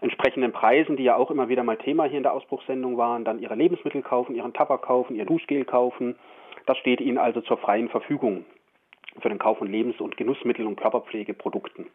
entsprechenden 0.00 0.52
Preisen, 0.52 0.96
die 0.96 1.04
ja 1.04 1.16
auch 1.16 1.30
immer 1.30 1.50
wieder 1.50 1.62
mal 1.62 1.76
Thema 1.76 2.04
hier 2.04 2.16
in 2.16 2.22
der 2.22 2.32
Ausbruchssendung 2.32 2.96
waren, 2.96 3.24
dann 3.24 3.38
ihre 3.38 3.54
Lebensmittel 3.54 4.00
kaufen, 4.00 4.34
ihren 4.34 4.54
Tabak 4.54 4.82
kaufen, 4.82 5.14
ihr 5.14 5.26
Duschgel 5.26 5.66
kaufen. 5.66 6.16
Das 6.64 6.78
steht 6.78 7.02
ihnen 7.02 7.18
also 7.18 7.42
zur 7.42 7.58
freien 7.58 7.90
Verfügung 7.90 8.46
für 9.20 9.28
den 9.28 9.38
Kauf 9.38 9.58
von 9.58 9.70
Lebens- 9.70 10.00
und 10.00 10.16
Genussmittel- 10.16 10.66
und 10.66 10.76
Körperpflegeprodukten. 10.76 11.86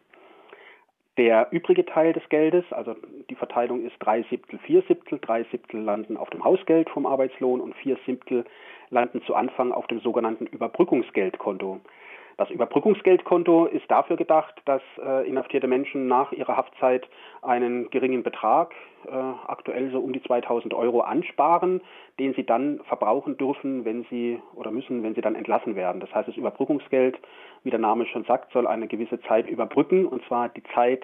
Der 1.18 1.48
übrige 1.50 1.84
Teil 1.84 2.14
des 2.14 2.26
Geldes, 2.30 2.64
also 2.72 2.96
die 3.28 3.34
Verteilung 3.34 3.84
ist 3.84 3.94
drei 3.98 4.22
Siebtel, 4.30 4.58
vier 4.60 4.82
Siebtel. 4.88 5.18
Drei 5.20 5.44
Siebtel 5.44 5.80
landen 5.80 6.16
auf 6.16 6.30
dem 6.30 6.42
Hausgeld 6.42 6.88
vom 6.88 7.04
Arbeitslohn 7.04 7.60
und 7.60 7.74
vier 7.76 7.98
Siebtel 8.06 8.44
landen 8.88 9.22
zu 9.22 9.34
Anfang 9.34 9.72
auf 9.72 9.86
dem 9.88 10.00
sogenannten 10.00 10.46
Überbrückungsgeldkonto. 10.46 11.80
Das 12.36 12.50
Überbrückungsgeldkonto 12.50 13.66
ist 13.66 13.90
dafür 13.90 14.16
gedacht, 14.16 14.54
dass 14.64 14.82
äh, 15.04 15.28
inhaftierte 15.28 15.66
Menschen 15.66 16.08
nach 16.08 16.32
ihrer 16.32 16.56
Haftzeit 16.56 17.06
einen 17.42 17.90
geringen 17.90 18.22
Betrag, 18.22 18.74
äh, 19.06 19.10
aktuell 19.10 19.90
so 19.90 19.98
um 19.98 20.12
die 20.12 20.22
2000 20.22 20.74
Euro, 20.74 21.00
ansparen, 21.00 21.80
den 22.18 22.34
sie 22.34 22.44
dann 22.44 22.80
verbrauchen 22.88 23.36
dürfen, 23.36 23.84
wenn 23.84 24.04
sie 24.10 24.40
oder 24.54 24.70
müssen, 24.70 25.02
wenn 25.02 25.14
sie 25.14 25.20
dann 25.20 25.34
entlassen 25.34 25.76
werden. 25.76 26.00
Das 26.00 26.14
heißt, 26.14 26.28
das 26.28 26.36
Überbrückungsgeld, 26.36 27.18
wie 27.64 27.70
der 27.70 27.78
Name 27.78 28.06
schon 28.06 28.24
sagt, 28.24 28.52
soll 28.52 28.66
eine 28.66 28.88
gewisse 28.88 29.20
Zeit 29.22 29.48
überbrücken, 29.48 30.06
und 30.06 30.24
zwar 30.26 30.48
die 30.48 30.62
Zeit 30.74 31.02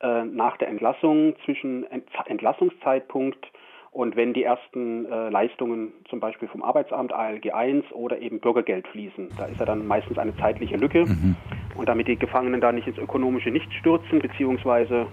äh, 0.00 0.24
nach 0.24 0.56
der 0.58 0.68
Entlassung 0.68 1.34
zwischen 1.44 1.86
Entlassungszeitpunkt 2.26 3.46
und 3.90 4.16
wenn 4.16 4.32
die 4.32 4.44
ersten 4.44 5.06
äh, 5.06 5.30
Leistungen 5.30 5.92
zum 6.08 6.20
Beispiel 6.20 6.48
vom 6.48 6.62
Arbeitsamt 6.62 7.12
ALG 7.12 7.52
1 7.52 7.84
oder 7.92 8.18
eben 8.18 8.40
Bürgergeld 8.40 8.86
fließen, 8.88 9.30
da 9.36 9.46
ist 9.46 9.58
ja 9.58 9.66
dann 9.66 9.86
meistens 9.86 10.18
eine 10.18 10.36
zeitliche 10.36 10.76
Lücke. 10.76 11.06
Mhm. 11.06 11.36
Und 11.76 11.88
damit 11.88 12.08
die 12.08 12.16
Gefangenen 12.16 12.60
da 12.60 12.72
nicht 12.72 12.86
ins 12.86 12.98
ökonomische 12.98 13.50
Nicht 13.50 13.72
stürzen, 13.74 14.18
beziehungsweise 14.18 15.06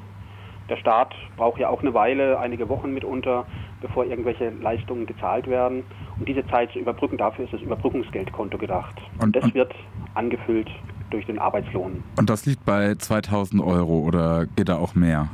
der 0.69 0.77
Staat 0.77 1.13
braucht 1.37 1.59
ja 1.59 1.69
auch 1.69 1.81
eine 1.81 1.93
Weile, 1.93 2.39
einige 2.39 2.67
Wochen 2.69 2.93
mitunter, 2.93 3.45
bevor 3.81 4.05
irgendwelche 4.05 4.49
Leistungen 4.49 5.05
gezahlt 5.05 5.47
werden. 5.47 5.83
Um 6.17 6.25
diese 6.25 6.45
Zeit 6.47 6.71
zu 6.71 6.79
überbrücken, 6.79 7.17
dafür 7.17 7.45
ist 7.45 7.53
das 7.53 7.61
Überbrückungsgeldkonto 7.61 8.57
gedacht. 8.57 8.95
Und, 9.19 9.25
und 9.25 9.35
das 9.35 9.53
wird 9.53 9.73
angefüllt 10.15 10.69
durch 11.11 11.25
den 11.27 11.37
Arbeitslohn. 11.37 12.03
Und 12.17 12.29
das 12.29 12.45
liegt 12.45 12.65
bei 12.65 12.95
2000 12.95 13.61
Euro 13.61 13.99
oder 13.99 14.47
geht 14.55 14.69
da 14.69 14.77
auch 14.77 14.95
mehr? 14.95 15.29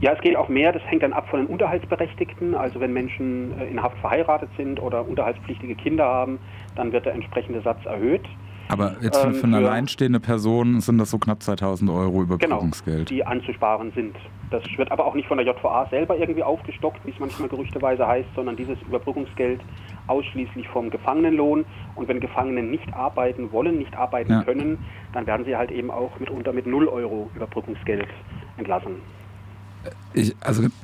Ja, 0.00 0.12
es 0.12 0.20
geht 0.20 0.36
auch 0.36 0.48
mehr. 0.48 0.72
Das 0.72 0.82
hängt 0.86 1.02
dann 1.02 1.12
ab 1.12 1.28
von 1.28 1.40
den 1.40 1.46
Unterhaltsberechtigten. 1.46 2.54
Also 2.54 2.80
wenn 2.80 2.92
Menschen 2.92 3.58
äh, 3.58 3.66
in 3.66 3.82
Haft 3.82 3.98
verheiratet 3.98 4.48
sind 4.56 4.80
oder 4.80 5.06
unterhaltspflichtige 5.06 5.74
Kinder 5.74 6.04
haben, 6.04 6.38
dann 6.74 6.92
wird 6.92 7.04
der 7.04 7.14
entsprechende 7.14 7.60
Satz 7.60 7.84
erhöht. 7.84 8.26
Aber 8.68 8.96
jetzt 9.02 9.18
für, 9.18 9.28
ähm, 9.28 9.34
für 9.34 9.46
eine 9.46 9.56
alleinstehende 9.58 10.20
Person 10.20 10.80
sind 10.80 10.98
das 10.98 11.10
so 11.10 11.18
knapp 11.18 11.42
2000 11.42 11.90
Euro 11.90 12.22
Überbrückungsgeld. 12.22 13.08
Genau, 13.08 13.22
die 13.22 13.26
anzusparen 13.26 13.90
sind. 13.92 14.16
Das 14.50 14.62
wird 14.76 14.90
aber 14.90 15.04
auch 15.04 15.14
nicht 15.14 15.28
von 15.28 15.38
der 15.38 15.46
JVA 15.46 15.86
selber 15.90 16.16
irgendwie 16.16 16.42
aufgestockt, 16.42 17.04
wie 17.04 17.10
es 17.10 17.18
manchmal 17.18 17.48
gerüchteweise 17.48 18.06
heißt, 18.06 18.28
sondern 18.34 18.56
dieses 18.56 18.80
Überbrückungsgeld 18.82 19.60
ausschließlich 20.06 20.68
vom 20.68 20.88
Gefangenenlohn. 20.90 21.64
Und 21.94 22.08
wenn 22.08 22.20
Gefangene 22.20 22.62
nicht 22.62 22.92
arbeiten 22.94 23.52
wollen, 23.52 23.76
nicht 23.78 23.94
arbeiten 23.96 24.32
ja. 24.32 24.42
können, 24.44 24.78
dann 25.12 25.26
werden 25.26 25.44
sie 25.44 25.56
halt 25.56 25.72
eben 25.72 25.90
auch 25.90 26.18
mitunter 26.18 26.52
mit 26.52 26.66
0 26.66 26.88
Euro 26.88 27.28
Überbrückungsgeld 27.34 28.08
entlassen. 28.56 28.96
Ich, 30.12 30.34
also, 30.40 30.62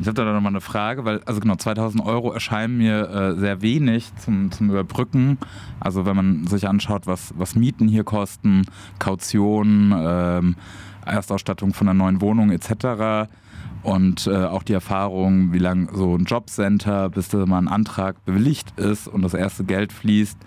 ich 0.00 0.06
habe 0.06 0.14
da 0.14 0.24
noch 0.24 0.40
mal 0.40 0.48
eine 0.48 0.60
Frage, 0.60 1.04
weil, 1.04 1.20
also 1.24 1.40
genau, 1.40 1.56
2000 1.56 2.04
Euro 2.04 2.32
erscheinen 2.32 2.78
mir 2.78 3.08
äh, 3.10 3.38
sehr 3.38 3.60
wenig 3.60 4.14
zum, 4.16 4.50
zum 4.52 4.70
Überbrücken. 4.70 5.38
Also, 5.80 6.06
wenn 6.06 6.16
man 6.16 6.46
sich 6.46 6.68
anschaut, 6.68 7.06
was, 7.06 7.34
was 7.36 7.56
Mieten 7.56 7.88
hier 7.88 8.04
kosten, 8.04 8.66
Kaution, 8.98 9.92
ähm, 9.96 10.56
Erstausstattung 11.04 11.74
von 11.74 11.88
einer 11.88 11.98
neuen 11.98 12.20
Wohnung 12.20 12.50
etc. 12.50 13.28
Und 13.82 14.26
äh, 14.26 14.44
auch 14.44 14.62
die 14.62 14.72
Erfahrung, 14.72 15.52
wie 15.52 15.58
lange 15.58 15.88
so 15.94 16.16
ein 16.16 16.24
Jobcenter, 16.24 17.08
bis 17.10 17.28
da 17.28 17.46
mal 17.46 17.58
ein 17.58 17.68
Antrag 17.68 18.24
bewilligt 18.24 18.78
ist 18.78 19.08
und 19.08 19.22
das 19.22 19.34
erste 19.34 19.64
Geld 19.64 19.92
fließt, 19.92 20.38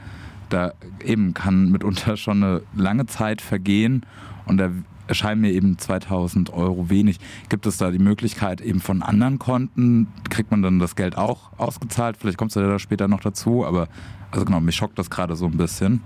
da 0.50 0.74
eben 1.04 1.34
kann 1.34 1.72
mitunter 1.72 2.18
schon 2.18 2.44
eine 2.44 2.62
lange 2.76 3.06
Zeit 3.06 3.42
vergehen 3.42 4.06
und 4.46 4.58
da 4.58 4.70
erscheinen 5.12 5.42
mir 5.42 5.52
eben 5.52 5.78
2000 5.78 6.54
Euro 6.54 6.90
wenig. 6.90 7.18
Gibt 7.50 7.66
es 7.66 7.78
da 7.78 7.92
die 7.92 8.00
Möglichkeit 8.00 8.62
eben 8.62 8.80
von 8.80 9.04
anderen 9.04 9.40
Konten, 9.40 10.08
kriegt 10.30 10.52
man 10.52 10.62
dann 10.62 10.80
das 10.80 10.96
Geld 10.96 11.18
auch 11.18 11.52
ausgezahlt? 11.60 12.16
Vielleicht 12.18 12.38
kommst 12.38 12.56
du 12.56 12.62
ja 12.62 12.68
da 12.70 12.80
später 12.80 13.10
noch 13.10 13.20
dazu, 13.20 13.66
aber 13.66 13.90
also 14.32 14.46
genau, 14.46 14.62
mich 14.62 14.76
schockt 14.76 14.98
das 14.98 15.10
gerade 15.10 15.36
so 15.36 15.48
ein 15.48 15.58
bisschen. 15.58 16.02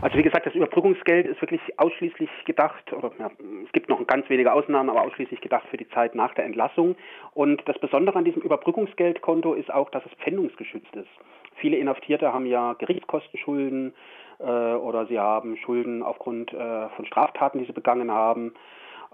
Also 0.00 0.16
wie 0.16 0.22
gesagt, 0.22 0.46
das 0.46 0.54
Überbrückungsgeld 0.54 1.26
ist 1.26 1.40
wirklich 1.40 1.60
ausschließlich 1.76 2.30
gedacht, 2.44 2.92
oder 2.92 3.10
ja, 3.18 3.30
es 3.64 3.72
gibt 3.72 3.88
noch 3.88 4.04
ganz 4.06 4.28
wenige 4.28 4.52
Ausnahmen, 4.52 4.90
aber 4.90 5.02
ausschließlich 5.02 5.40
gedacht 5.40 5.66
für 5.70 5.76
die 5.76 5.88
Zeit 5.90 6.14
nach 6.14 6.34
der 6.34 6.44
Entlassung. 6.44 6.94
Und 7.34 7.62
das 7.66 7.78
Besondere 7.80 8.16
an 8.18 8.24
diesem 8.24 8.42
Überbrückungsgeldkonto 8.42 9.54
ist 9.54 9.72
auch, 9.72 9.90
dass 9.90 10.04
es 10.06 10.12
pfändungsgeschützt 10.22 10.94
ist. 10.94 11.10
Viele 11.56 11.76
Inhaftierte 11.76 12.32
haben 12.32 12.46
ja 12.46 12.74
Gerichtskostenschulden 12.74 13.92
äh, 14.42 14.74
oder 14.74 15.06
sie 15.06 15.18
haben 15.18 15.56
Schulden 15.56 16.02
aufgrund 16.02 16.52
äh, 16.52 16.88
von 16.90 17.06
Straftaten, 17.06 17.58
die 17.58 17.64
sie 17.64 17.72
begangen 17.72 18.10
haben. 18.10 18.54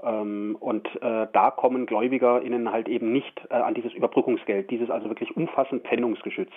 Ähm, 0.03 0.57
und 0.61 0.87
äh, 1.03 1.27
da 1.33 1.51
kommen 1.51 1.87
GläubigerInnen 1.87 2.71
halt 2.73 2.89
eben 2.89 3.13
nicht 3.13 3.41
äh, 3.51 3.55
an 3.55 3.75
dieses 3.75 3.93
Überbrückungsgeld. 3.93 4.71
Dieses 4.71 4.91
also 4.91 5.09
wirklich 5.09 5.37
umfassend 5.37 5.87
pfändungsgeschützt. 5.87 6.53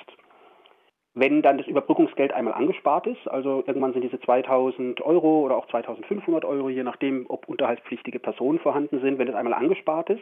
Wenn 1.13 1.41
dann 1.41 1.57
das 1.57 1.67
Überbrückungsgeld 1.67 2.31
einmal 2.31 2.53
angespart 2.53 3.05
ist, 3.05 3.27
also 3.27 3.63
irgendwann 3.67 3.91
sind 3.91 4.03
diese 4.03 4.21
2000 4.21 5.01
Euro 5.01 5.41
oder 5.41 5.57
auch 5.57 5.67
2500 5.67 6.45
Euro, 6.45 6.69
je 6.69 6.83
nachdem, 6.83 7.25
ob 7.27 7.49
unterhaltspflichtige 7.49 8.19
Personen 8.19 8.59
vorhanden 8.59 9.01
sind, 9.01 9.19
wenn 9.19 9.27
das 9.27 9.35
einmal 9.35 9.53
angespart 9.53 10.09
ist, 10.09 10.21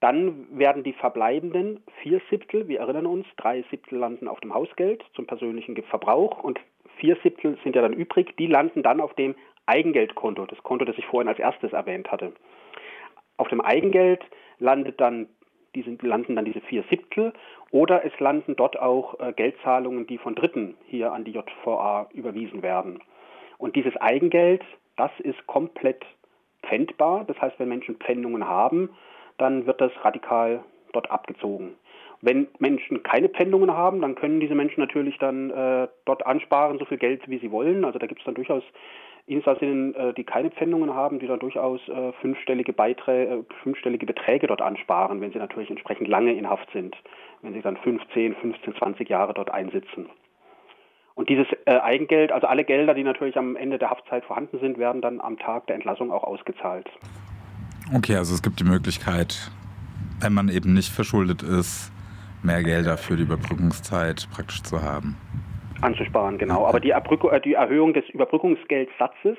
dann 0.00 0.46
werden 0.58 0.82
die 0.82 0.94
verbleibenden 0.94 1.84
vier 2.02 2.20
Siebtel, 2.30 2.66
wir 2.66 2.80
erinnern 2.80 3.06
uns, 3.06 3.26
drei 3.36 3.62
Siebtel 3.70 3.98
landen 3.98 4.26
auf 4.26 4.40
dem 4.40 4.52
Hausgeld 4.52 5.04
zum 5.14 5.26
persönlichen 5.26 5.80
Verbrauch 5.84 6.42
und 6.42 6.58
vier 7.00 7.16
Siebtel 7.22 7.58
sind 7.64 7.74
ja 7.74 7.82
dann 7.82 7.92
übrig, 7.92 8.36
die 8.36 8.46
landen 8.46 8.82
dann 8.82 9.00
auf 9.00 9.14
dem 9.14 9.34
Eigengeldkonto, 9.66 10.46
das 10.46 10.62
Konto, 10.62 10.84
das 10.84 10.98
ich 10.98 11.06
vorhin 11.06 11.28
als 11.28 11.38
erstes 11.38 11.72
erwähnt 11.72 12.10
hatte. 12.10 12.32
Auf 13.36 13.48
dem 13.48 13.60
Eigengeld 13.60 14.22
landet 14.58 15.00
dann 15.00 15.28
die 15.74 15.82
sind, 15.82 16.02
landen 16.02 16.36
dann 16.36 16.44
diese 16.44 16.60
vier 16.60 16.84
Siebtel 16.90 17.32
oder 17.70 18.04
es 18.04 18.18
landen 18.18 18.56
dort 18.56 18.78
auch 18.78 19.18
äh, 19.20 19.32
Geldzahlungen, 19.32 20.06
die 20.06 20.18
von 20.18 20.34
Dritten 20.34 20.76
hier 20.86 21.12
an 21.12 21.24
die 21.24 21.32
JVA 21.32 22.08
überwiesen 22.12 22.62
werden. 22.62 23.00
Und 23.58 23.76
dieses 23.76 23.96
Eigengeld, 23.96 24.62
das 24.96 25.12
ist 25.20 25.46
komplett 25.46 26.04
pfändbar. 26.66 27.24
Das 27.24 27.40
heißt, 27.40 27.58
wenn 27.58 27.68
Menschen 27.68 27.96
Pfändungen 27.96 28.48
haben, 28.48 28.90
dann 29.38 29.66
wird 29.66 29.80
das 29.80 29.92
radikal 30.02 30.64
dort 30.92 31.10
abgezogen. 31.10 31.76
Wenn 32.22 32.48
Menschen 32.58 33.02
keine 33.02 33.28
Pfändungen 33.28 33.72
haben, 33.72 34.02
dann 34.02 34.14
können 34.14 34.40
diese 34.40 34.54
Menschen 34.54 34.80
natürlich 34.80 35.16
dann 35.18 35.50
äh, 35.50 35.88
dort 36.04 36.26
ansparen, 36.26 36.78
so 36.78 36.84
viel 36.84 36.98
Geld, 36.98 37.22
wie 37.28 37.38
sie 37.38 37.50
wollen. 37.50 37.84
Also 37.84 37.98
da 37.98 38.06
gibt 38.06 38.20
es 38.20 38.26
dann 38.26 38.34
durchaus 38.34 38.62
Insassinnen, 39.26 39.94
äh, 39.94 40.12
die 40.14 40.24
keine 40.24 40.50
Pfändungen 40.50 40.92
haben, 40.92 41.20
die 41.20 41.26
dann 41.26 41.38
durchaus 41.38 41.80
äh, 41.88 42.12
fünfstellige, 42.20 42.72
Beiträge, 42.72 43.32
äh, 43.32 43.44
fünfstellige 43.62 44.04
Beträge 44.04 44.48
dort 44.48 44.60
ansparen, 44.60 45.20
wenn 45.20 45.32
sie 45.32 45.38
natürlich 45.38 45.70
entsprechend 45.70 46.08
lange 46.08 46.34
in 46.34 46.48
Haft 46.48 46.70
sind, 46.72 46.96
wenn 47.42 47.54
sie 47.54 47.62
dann 47.62 47.76
15, 47.76 48.34
15, 48.34 48.74
20 48.74 49.08
Jahre 49.08 49.32
dort 49.32 49.50
einsitzen. 49.50 50.06
Und 51.14 51.28
dieses 51.28 51.46
Eigengeld, 51.66 52.32
also 52.32 52.46
alle 52.46 52.64
Gelder, 52.64 52.94
die 52.94 53.04
natürlich 53.04 53.36
am 53.36 53.54
Ende 53.54 53.78
der 53.78 53.90
Haftzeit 53.90 54.24
vorhanden 54.24 54.58
sind, 54.58 54.78
werden 54.78 55.02
dann 55.02 55.20
am 55.20 55.38
Tag 55.38 55.66
der 55.66 55.74
Entlassung 55.74 56.10
auch 56.10 56.24
ausgezahlt. 56.24 56.88
Okay, 57.94 58.16
also 58.16 58.32
es 58.32 58.42
gibt 58.42 58.58
die 58.58 58.64
Möglichkeit, 58.64 59.50
wenn 60.20 60.32
man 60.32 60.48
eben 60.48 60.72
nicht 60.72 60.90
verschuldet 60.90 61.42
ist, 61.42 61.92
mehr 62.42 62.62
Gelder 62.62 62.96
für 62.96 63.16
die 63.16 63.22
Überbrückungszeit 63.22 64.28
praktisch 64.32 64.62
zu 64.62 64.82
haben. 64.82 65.16
Anzusparen, 65.80 66.38
genau. 66.38 66.66
Aber 66.66 66.80
die, 66.80 66.90
äh, 66.90 67.40
die 67.40 67.54
Erhöhung 67.54 67.94
des 67.94 68.08
Überbrückungsgeldsatzes, 68.10 69.38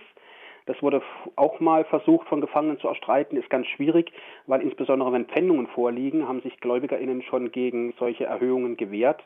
das 0.66 0.82
wurde 0.82 1.02
auch 1.36 1.60
mal 1.60 1.86
versucht 1.86 2.28
von 2.28 2.42
Gefangenen 2.42 2.80
zu 2.80 2.88
erstreiten, 2.88 3.38
ist 3.38 3.50
ganz 3.50 3.68
schwierig, 3.68 4.12
weil 4.48 4.62
insbesondere 4.62 5.12
wenn 5.12 5.26
Pfändungen 5.26 5.68
vorliegen, 5.68 6.28
haben 6.28 6.42
sich 6.42 6.60
GläubigerInnen 6.60 7.22
schon 7.24 7.52
gegen 7.52 7.94
solche 8.00 8.26
Erhöhungen 8.26 8.78
gewehrt, 8.78 9.24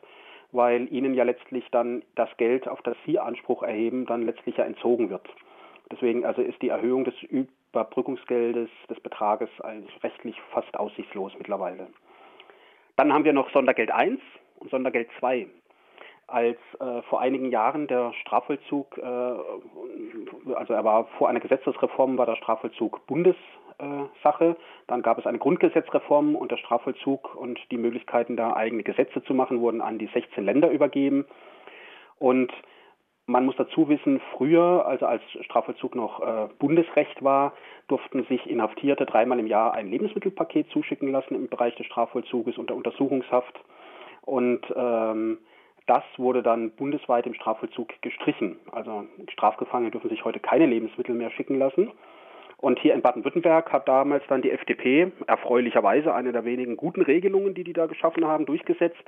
weil 0.52 0.92
ihnen 0.92 1.14
ja 1.14 1.24
letztlich 1.24 1.64
dann 1.70 2.02
das 2.14 2.28
Geld, 2.36 2.68
auf 2.68 2.80
das 2.82 2.96
sie 3.04 3.18
Anspruch 3.18 3.62
erheben, 3.62 4.06
dann 4.06 4.22
letztlich 4.22 4.56
ja 4.56 4.64
entzogen 4.64 5.10
wird. 5.10 5.28
Deswegen 5.90 6.24
also 6.24 6.42
ist 6.42 6.60
die 6.62 6.68
Erhöhung 6.68 7.04
des 7.04 7.14
Überbrückungsgeldes, 7.22 8.68
des 8.90 9.00
Betrages 9.00 9.48
eigentlich 9.60 10.02
rechtlich 10.02 10.36
fast 10.52 10.76
aussichtslos 10.76 11.32
mittlerweile. 11.38 11.86
Dann 12.96 13.12
haben 13.12 13.24
wir 13.24 13.32
noch 13.32 13.50
Sondergeld 13.50 13.90
1 13.90 14.20
und 14.58 14.70
Sondergeld 14.70 15.08
2 15.18 15.46
als 16.28 16.58
äh, 16.80 17.02
vor 17.02 17.20
einigen 17.20 17.50
Jahren 17.50 17.86
der 17.86 18.12
Strafvollzug, 18.22 18.98
äh, 18.98 19.04
also 20.54 20.74
er 20.74 20.84
war 20.84 21.04
vor 21.18 21.28
einer 21.28 21.40
Gesetzesreform, 21.40 22.18
war 22.18 22.26
der 22.26 22.36
Strafvollzug 22.36 23.06
Bundessache. 23.06 24.56
Dann 24.88 25.02
gab 25.02 25.18
es 25.18 25.26
eine 25.26 25.38
Grundgesetzreform 25.38 26.34
und 26.34 26.50
der 26.50 26.56
Strafvollzug 26.56 27.36
und 27.36 27.60
die 27.70 27.78
Möglichkeiten, 27.78 28.36
da 28.36 28.54
eigene 28.54 28.82
Gesetze 28.82 29.22
zu 29.22 29.34
machen, 29.34 29.60
wurden 29.60 29.80
an 29.80 29.98
die 29.98 30.08
16 30.12 30.44
Länder 30.44 30.70
übergeben. 30.70 31.26
Und 32.18 32.52
man 33.26 33.44
muss 33.44 33.56
dazu 33.56 33.88
wissen, 33.88 34.20
früher, 34.36 34.86
also 34.86 35.06
als 35.06 35.22
Strafvollzug 35.42 35.94
noch 35.96 36.20
äh, 36.20 36.48
Bundesrecht 36.58 37.22
war, 37.22 37.54
durften 37.88 38.24
sich 38.24 38.48
Inhaftierte 38.48 39.04
dreimal 39.04 39.40
im 39.40 39.48
Jahr 39.48 39.74
ein 39.74 39.88
Lebensmittelpaket 39.88 40.70
zuschicken 40.70 41.10
lassen 41.10 41.34
im 41.34 41.48
Bereich 41.48 41.74
des 41.74 41.86
Strafvollzuges 41.86 42.56
unter 42.56 42.76
Untersuchungshaft. 42.76 43.58
Und 44.22 44.62
ähm, 44.74 45.38
das 45.86 46.02
wurde 46.16 46.42
dann 46.42 46.70
bundesweit 46.70 47.26
im 47.26 47.34
Strafvollzug 47.34 47.88
gestrichen. 48.00 48.56
Also 48.70 49.06
Strafgefangene 49.32 49.90
dürfen 49.90 50.10
sich 50.10 50.24
heute 50.24 50.40
keine 50.40 50.66
Lebensmittel 50.66 51.14
mehr 51.14 51.30
schicken 51.30 51.58
lassen. 51.58 51.92
Und 52.58 52.78
hier 52.78 52.94
in 52.94 53.02
Baden-Württemberg 53.02 53.72
hat 53.72 53.86
damals 53.86 54.24
dann 54.28 54.40
die 54.40 54.50
FDP 54.50 55.12
erfreulicherweise 55.26 56.14
eine 56.14 56.32
der 56.32 56.44
wenigen 56.44 56.76
guten 56.76 57.02
Regelungen, 57.02 57.54
die 57.54 57.64
die 57.64 57.74
da 57.74 57.86
geschaffen 57.86 58.26
haben, 58.26 58.46
durchgesetzt 58.46 59.04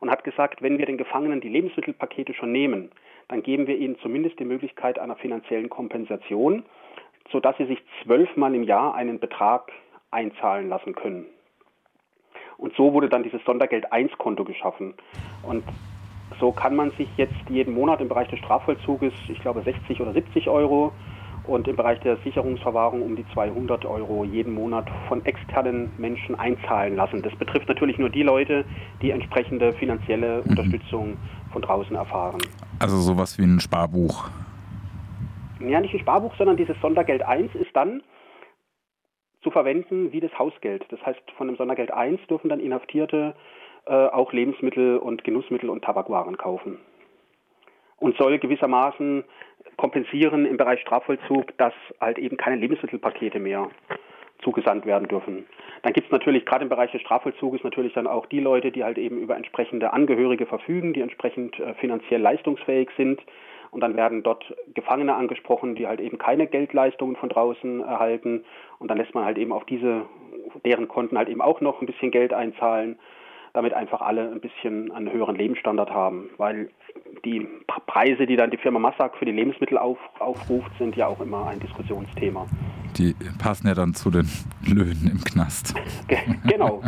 und 0.00 0.10
hat 0.10 0.22
gesagt, 0.22 0.60
wenn 0.60 0.78
wir 0.78 0.86
den 0.86 0.98
Gefangenen 0.98 1.40
die 1.40 1.48
Lebensmittelpakete 1.48 2.34
schon 2.34 2.52
nehmen, 2.52 2.90
dann 3.30 3.44
geben 3.44 3.68
wir 3.68 3.78
ihnen 3.78 3.96
zumindest 4.00 4.40
die 4.40 4.44
Möglichkeit 4.44 4.98
einer 4.98 5.14
finanziellen 5.14 5.70
Kompensation, 5.70 6.64
sodass 7.30 7.56
sie 7.58 7.66
sich 7.66 7.78
zwölfmal 8.02 8.54
im 8.56 8.64
Jahr 8.64 8.94
einen 8.96 9.20
Betrag 9.20 9.70
einzahlen 10.10 10.68
lassen 10.68 10.96
können. 10.96 11.26
Und 12.58 12.74
so 12.74 12.92
wurde 12.92 13.08
dann 13.08 13.22
dieses 13.22 13.42
Sondergeld 13.44 13.92
1 13.92 14.18
Konto 14.18 14.42
geschaffen. 14.42 14.94
Und 15.44 15.62
so 16.40 16.50
kann 16.50 16.74
man 16.74 16.90
sich 16.92 17.08
jetzt 17.16 17.48
jeden 17.48 17.72
Monat 17.72 18.00
im 18.00 18.08
Bereich 18.08 18.28
des 18.28 18.40
Strafvollzuges, 18.40 19.12
ich 19.28 19.40
glaube 19.40 19.62
60 19.62 20.00
oder 20.00 20.12
70 20.12 20.48
Euro 20.48 20.92
und 21.46 21.68
im 21.68 21.76
Bereich 21.76 22.00
der 22.00 22.16
Sicherungsverwahrung 22.18 23.00
um 23.00 23.14
die 23.14 23.24
200 23.32 23.84
Euro 23.84 24.24
jeden 24.24 24.54
Monat 24.54 24.86
von 25.06 25.24
externen 25.24 25.92
Menschen 25.98 26.34
einzahlen 26.34 26.96
lassen. 26.96 27.22
Das 27.22 27.34
betrifft 27.36 27.68
natürlich 27.68 27.98
nur 27.98 28.10
die 28.10 28.24
Leute, 28.24 28.64
die 29.02 29.12
entsprechende 29.12 29.72
finanzielle 29.72 30.42
mhm. 30.42 30.50
Unterstützung 30.50 31.16
von 31.52 31.62
draußen 31.62 31.94
erfahren. 31.94 32.40
Also 32.80 32.96
sowas 32.96 33.38
wie 33.38 33.44
ein 33.44 33.60
Sparbuch. 33.60 34.30
Ja, 35.60 35.80
nicht 35.80 35.92
ein 35.92 36.00
Sparbuch, 36.00 36.34
sondern 36.36 36.56
dieses 36.56 36.80
Sondergeld 36.80 37.22
1 37.22 37.54
ist 37.54 37.76
dann 37.76 38.02
zu 39.42 39.50
verwenden 39.50 40.12
wie 40.12 40.20
das 40.20 40.36
Hausgeld. 40.38 40.86
Das 40.88 41.04
heißt, 41.04 41.20
von 41.36 41.46
dem 41.46 41.56
Sondergeld 41.56 41.92
1 41.92 42.26
dürfen 42.28 42.48
dann 42.48 42.58
Inhaftierte 42.58 43.34
äh, 43.84 43.92
auch 43.92 44.32
Lebensmittel 44.32 44.96
und 44.96 45.24
Genussmittel 45.24 45.68
und 45.68 45.84
Tabakwaren 45.84 46.38
kaufen. 46.38 46.78
Und 47.98 48.16
soll 48.16 48.38
gewissermaßen 48.38 49.24
kompensieren 49.76 50.46
im 50.46 50.56
Bereich 50.56 50.80
Strafvollzug, 50.80 51.56
dass 51.58 51.74
halt 52.00 52.18
eben 52.18 52.38
keine 52.38 52.56
Lebensmittelpakete 52.56 53.38
mehr 53.40 53.68
zugesandt 54.42 54.86
werden 54.86 55.08
dürfen. 55.08 55.46
Dann 55.82 55.92
gibt 55.92 56.06
es 56.06 56.12
natürlich 56.12 56.44
gerade 56.44 56.64
im 56.64 56.68
Bereich 56.68 56.92
des 56.92 57.00
Strafvollzuges 57.00 57.62
natürlich 57.62 57.92
dann 57.92 58.06
auch 58.06 58.26
die 58.26 58.40
Leute, 58.40 58.70
die 58.70 58.84
halt 58.84 58.98
eben 58.98 59.18
über 59.18 59.36
entsprechende 59.36 59.92
Angehörige 59.92 60.46
verfügen, 60.46 60.92
die 60.92 61.00
entsprechend 61.00 61.58
äh, 61.58 61.74
finanziell 61.74 62.20
leistungsfähig 62.20 62.90
sind. 62.96 63.20
Und 63.70 63.80
dann 63.80 63.96
werden 63.96 64.22
dort 64.22 64.52
Gefangene 64.74 65.14
angesprochen, 65.14 65.76
die 65.76 65.86
halt 65.86 66.00
eben 66.00 66.18
keine 66.18 66.46
Geldleistungen 66.48 67.16
von 67.16 67.28
draußen 67.28 67.80
erhalten. 67.80 68.44
Und 68.78 68.90
dann 68.90 68.98
lässt 68.98 69.14
man 69.14 69.24
halt 69.24 69.38
eben 69.38 69.52
auf 69.52 69.64
diese, 69.64 70.02
deren 70.64 70.88
Konten 70.88 71.16
halt 71.16 71.28
eben 71.28 71.40
auch 71.40 71.60
noch 71.60 71.80
ein 71.80 71.86
bisschen 71.86 72.10
Geld 72.10 72.32
einzahlen 72.32 72.98
damit 73.52 73.74
einfach 73.74 74.00
alle 74.00 74.30
ein 74.30 74.40
bisschen 74.40 74.92
einen 74.92 75.10
höheren 75.10 75.36
Lebensstandard 75.36 75.90
haben, 75.90 76.30
weil 76.36 76.70
die 77.24 77.48
Preise, 77.86 78.26
die 78.26 78.36
dann 78.36 78.50
die 78.50 78.56
Firma 78.56 78.78
Massak 78.78 79.16
für 79.16 79.24
die 79.24 79.32
Lebensmittel 79.32 79.78
auf, 79.78 79.98
aufruft, 80.18 80.70
sind 80.78 80.96
ja 80.96 81.06
auch 81.06 81.20
immer 81.20 81.46
ein 81.48 81.60
Diskussionsthema. 81.60 82.46
Die 82.98 83.14
passen 83.38 83.66
ja 83.66 83.74
dann 83.74 83.94
zu 83.94 84.10
den 84.10 84.28
Löhnen 84.66 85.10
im 85.10 85.24
Knast. 85.24 85.74
genau. 86.44 86.82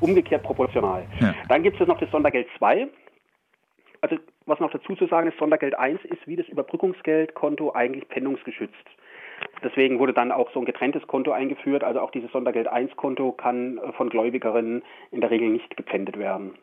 Umgekehrt 0.00 0.42
proportional. 0.42 1.04
Ja. 1.20 1.34
Dann 1.48 1.62
gibt 1.62 1.80
es 1.80 1.86
noch 1.86 1.98
das 1.98 2.10
Sondergeld 2.10 2.48
2. 2.58 2.88
Also 4.00 4.16
was 4.46 4.58
noch 4.58 4.70
dazu 4.70 4.96
zu 4.96 5.06
sagen 5.06 5.28
ist, 5.28 5.38
Sondergeld 5.38 5.78
1 5.78 6.04
ist 6.04 6.26
wie 6.26 6.36
das 6.36 6.48
Überbrückungsgeldkonto 6.48 7.72
eigentlich 7.72 8.08
pennungsgeschützt. 8.08 8.74
Deswegen 9.62 9.98
wurde 9.98 10.12
dann 10.12 10.32
auch 10.32 10.50
so 10.52 10.60
ein 10.60 10.66
getrenntes 10.66 11.06
Konto 11.06 11.32
eingeführt. 11.32 11.84
Also 11.84 12.00
auch 12.00 12.10
dieses 12.10 12.30
Sondergeld 12.32 12.68
1 12.68 12.96
Konto 12.96 13.32
kann 13.32 13.78
äh, 13.78 13.92
von 13.92 14.08
Gläubigerinnen 14.08 14.82
in 15.10 15.20
der 15.20 15.30
Regel 15.30 15.48
nicht 15.48 15.76
gepfändet 15.76 16.18
werden. 16.18 16.54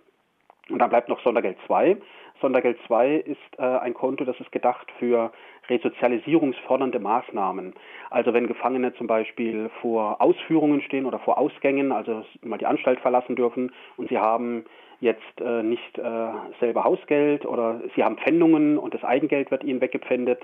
Und 0.69 0.80
dann 0.80 0.89
bleibt 0.89 1.10
noch 1.10 1.21
Sondergeld 1.23 1.58
2. 1.65 1.97
Sondergeld 2.41 2.78
2 2.88 3.15
ist 3.15 3.38
äh, 3.58 3.63
ein 3.63 3.93
Konto, 3.93 4.23
das 4.23 4.39
ist 4.39 4.52
gedacht 4.52 4.88
für 4.99 5.32
resozialisierungsfördernde 5.69 6.99
Maßnahmen. 6.99 7.73
Also 8.10 8.34
wenn 8.34 8.47
Gefangene 8.47 8.93
zum 8.95 9.08
Beispiel 9.08 9.69
vor 9.82 10.21
Ausführungen 10.21 10.82
stehen 10.82 11.05
oder 11.05 11.19
vor 11.19 11.38
Ausgängen, 11.38 11.91
also 11.91 12.23
mal 12.43 12.58
die 12.58 12.65
Anstalt 12.65 12.99
verlassen 12.99 13.36
dürfen 13.36 13.71
und 13.97 14.10
sie 14.10 14.17
haben 14.17 14.65
jetzt 14.99 15.39
äh, 15.39 15.63
nicht 15.63 15.97
äh, 15.97 16.32
selber 16.60 16.84
Hausgeld 16.84 17.45
oder 17.45 17.82
sie 17.95 18.03
haben 18.03 18.17
Pfändungen 18.17 18.77
und 18.77 18.93
das 18.93 19.03
Eigengeld 19.03 19.51
wird 19.51 19.63
ihnen 19.63 19.82
weggepfändet, 19.82 20.41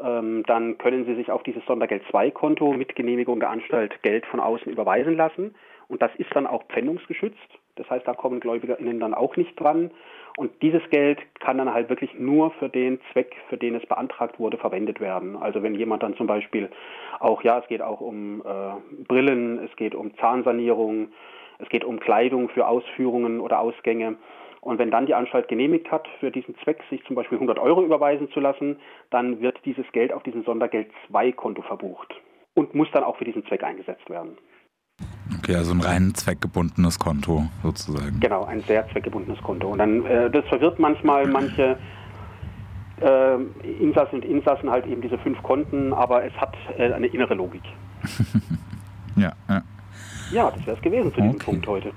ähm, 0.00 0.42
dann 0.46 0.76
können 0.78 1.06
sie 1.06 1.14
sich 1.14 1.30
auf 1.30 1.42
dieses 1.44 1.64
Sondergeld 1.66 2.02
2 2.10 2.30
Konto 2.30 2.72
mit 2.72 2.94
Genehmigung 2.94 3.40
der 3.40 3.50
Anstalt 3.50 4.02
Geld 4.02 4.26
von 4.26 4.40
außen 4.40 4.70
überweisen 4.70 5.16
lassen 5.16 5.54
und 5.88 6.02
das 6.02 6.10
ist 6.16 6.34
dann 6.34 6.46
auch 6.46 6.64
pfändungsgeschützt. 6.64 7.38
Das 7.76 7.88
heißt, 7.90 8.06
da 8.06 8.14
kommen 8.14 8.40
GläubigerInnen 8.40 9.00
dann 9.00 9.14
auch 9.14 9.36
nicht 9.36 9.58
dran. 9.58 9.90
Und 10.36 10.50
dieses 10.62 10.82
Geld 10.90 11.18
kann 11.40 11.58
dann 11.58 11.72
halt 11.72 11.88
wirklich 11.88 12.18
nur 12.18 12.50
für 12.52 12.68
den 12.68 13.00
Zweck, 13.12 13.36
für 13.48 13.56
den 13.56 13.74
es 13.74 13.86
beantragt 13.86 14.38
wurde, 14.38 14.58
verwendet 14.58 15.00
werden. 15.00 15.36
Also 15.36 15.62
wenn 15.62 15.74
jemand 15.74 16.02
dann 16.02 16.16
zum 16.16 16.26
Beispiel 16.26 16.70
auch, 17.20 17.42
ja, 17.42 17.58
es 17.58 17.68
geht 17.68 17.82
auch 17.82 18.00
um 18.00 18.40
äh, 18.40 19.04
Brillen, 19.06 19.58
es 19.64 19.74
geht 19.76 19.94
um 19.94 20.16
Zahnsanierung, 20.18 21.08
es 21.58 21.68
geht 21.68 21.84
um 21.84 22.00
Kleidung 22.00 22.48
für 22.48 22.66
Ausführungen 22.66 23.40
oder 23.40 23.60
Ausgänge. 23.60 24.16
Und 24.60 24.78
wenn 24.78 24.90
dann 24.90 25.06
die 25.06 25.14
Anstalt 25.14 25.46
genehmigt 25.46 25.90
hat, 25.90 26.08
für 26.20 26.30
diesen 26.30 26.56
Zweck 26.64 26.82
sich 26.90 27.04
zum 27.04 27.14
Beispiel 27.14 27.36
100 27.36 27.58
Euro 27.58 27.84
überweisen 27.84 28.30
zu 28.30 28.40
lassen, 28.40 28.80
dann 29.10 29.40
wird 29.40 29.60
dieses 29.64 29.84
Geld 29.92 30.12
auf 30.12 30.22
diesem 30.22 30.42
Sondergeld 30.42 30.90
2 31.08 31.32
Konto 31.32 31.62
verbucht 31.62 32.14
und 32.54 32.74
muss 32.74 32.90
dann 32.92 33.04
auch 33.04 33.16
für 33.16 33.24
diesen 33.24 33.44
Zweck 33.46 33.62
eingesetzt 33.62 34.08
werden. 34.08 34.38
Okay, 35.44 35.56
also 35.56 35.72
ein 35.72 35.80
rein 35.82 36.14
zweckgebundenes 36.14 36.98
Konto 36.98 37.44
sozusagen. 37.62 38.18
Genau, 38.18 38.44
ein 38.46 38.62
sehr 38.62 38.88
zweckgebundenes 38.88 39.42
Konto. 39.42 39.68
Und 39.68 39.78
dann, 39.78 40.06
äh, 40.06 40.30
das 40.30 40.46
verwirrt 40.46 40.78
manchmal 40.78 41.26
manche 41.28 41.76
äh, 43.02 43.34
Insassen 43.78 44.16
und 44.16 44.24
Insassen 44.24 44.70
halt 44.70 44.86
eben 44.86 45.02
diese 45.02 45.18
fünf 45.18 45.42
Konten, 45.42 45.92
aber 45.92 46.24
es 46.24 46.32
hat 46.34 46.54
äh, 46.78 46.90
eine 46.92 47.08
innere 47.08 47.34
Logik. 47.34 47.62
ja, 49.16 49.32
ja. 49.48 49.62
Ja, 50.32 50.50
das 50.50 50.66
wäre 50.66 50.76
es 50.76 50.82
gewesen 50.82 51.12
zu 51.14 51.20
diesem 51.20 51.38
Punkt 51.38 51.66
heute. 51.66 51.92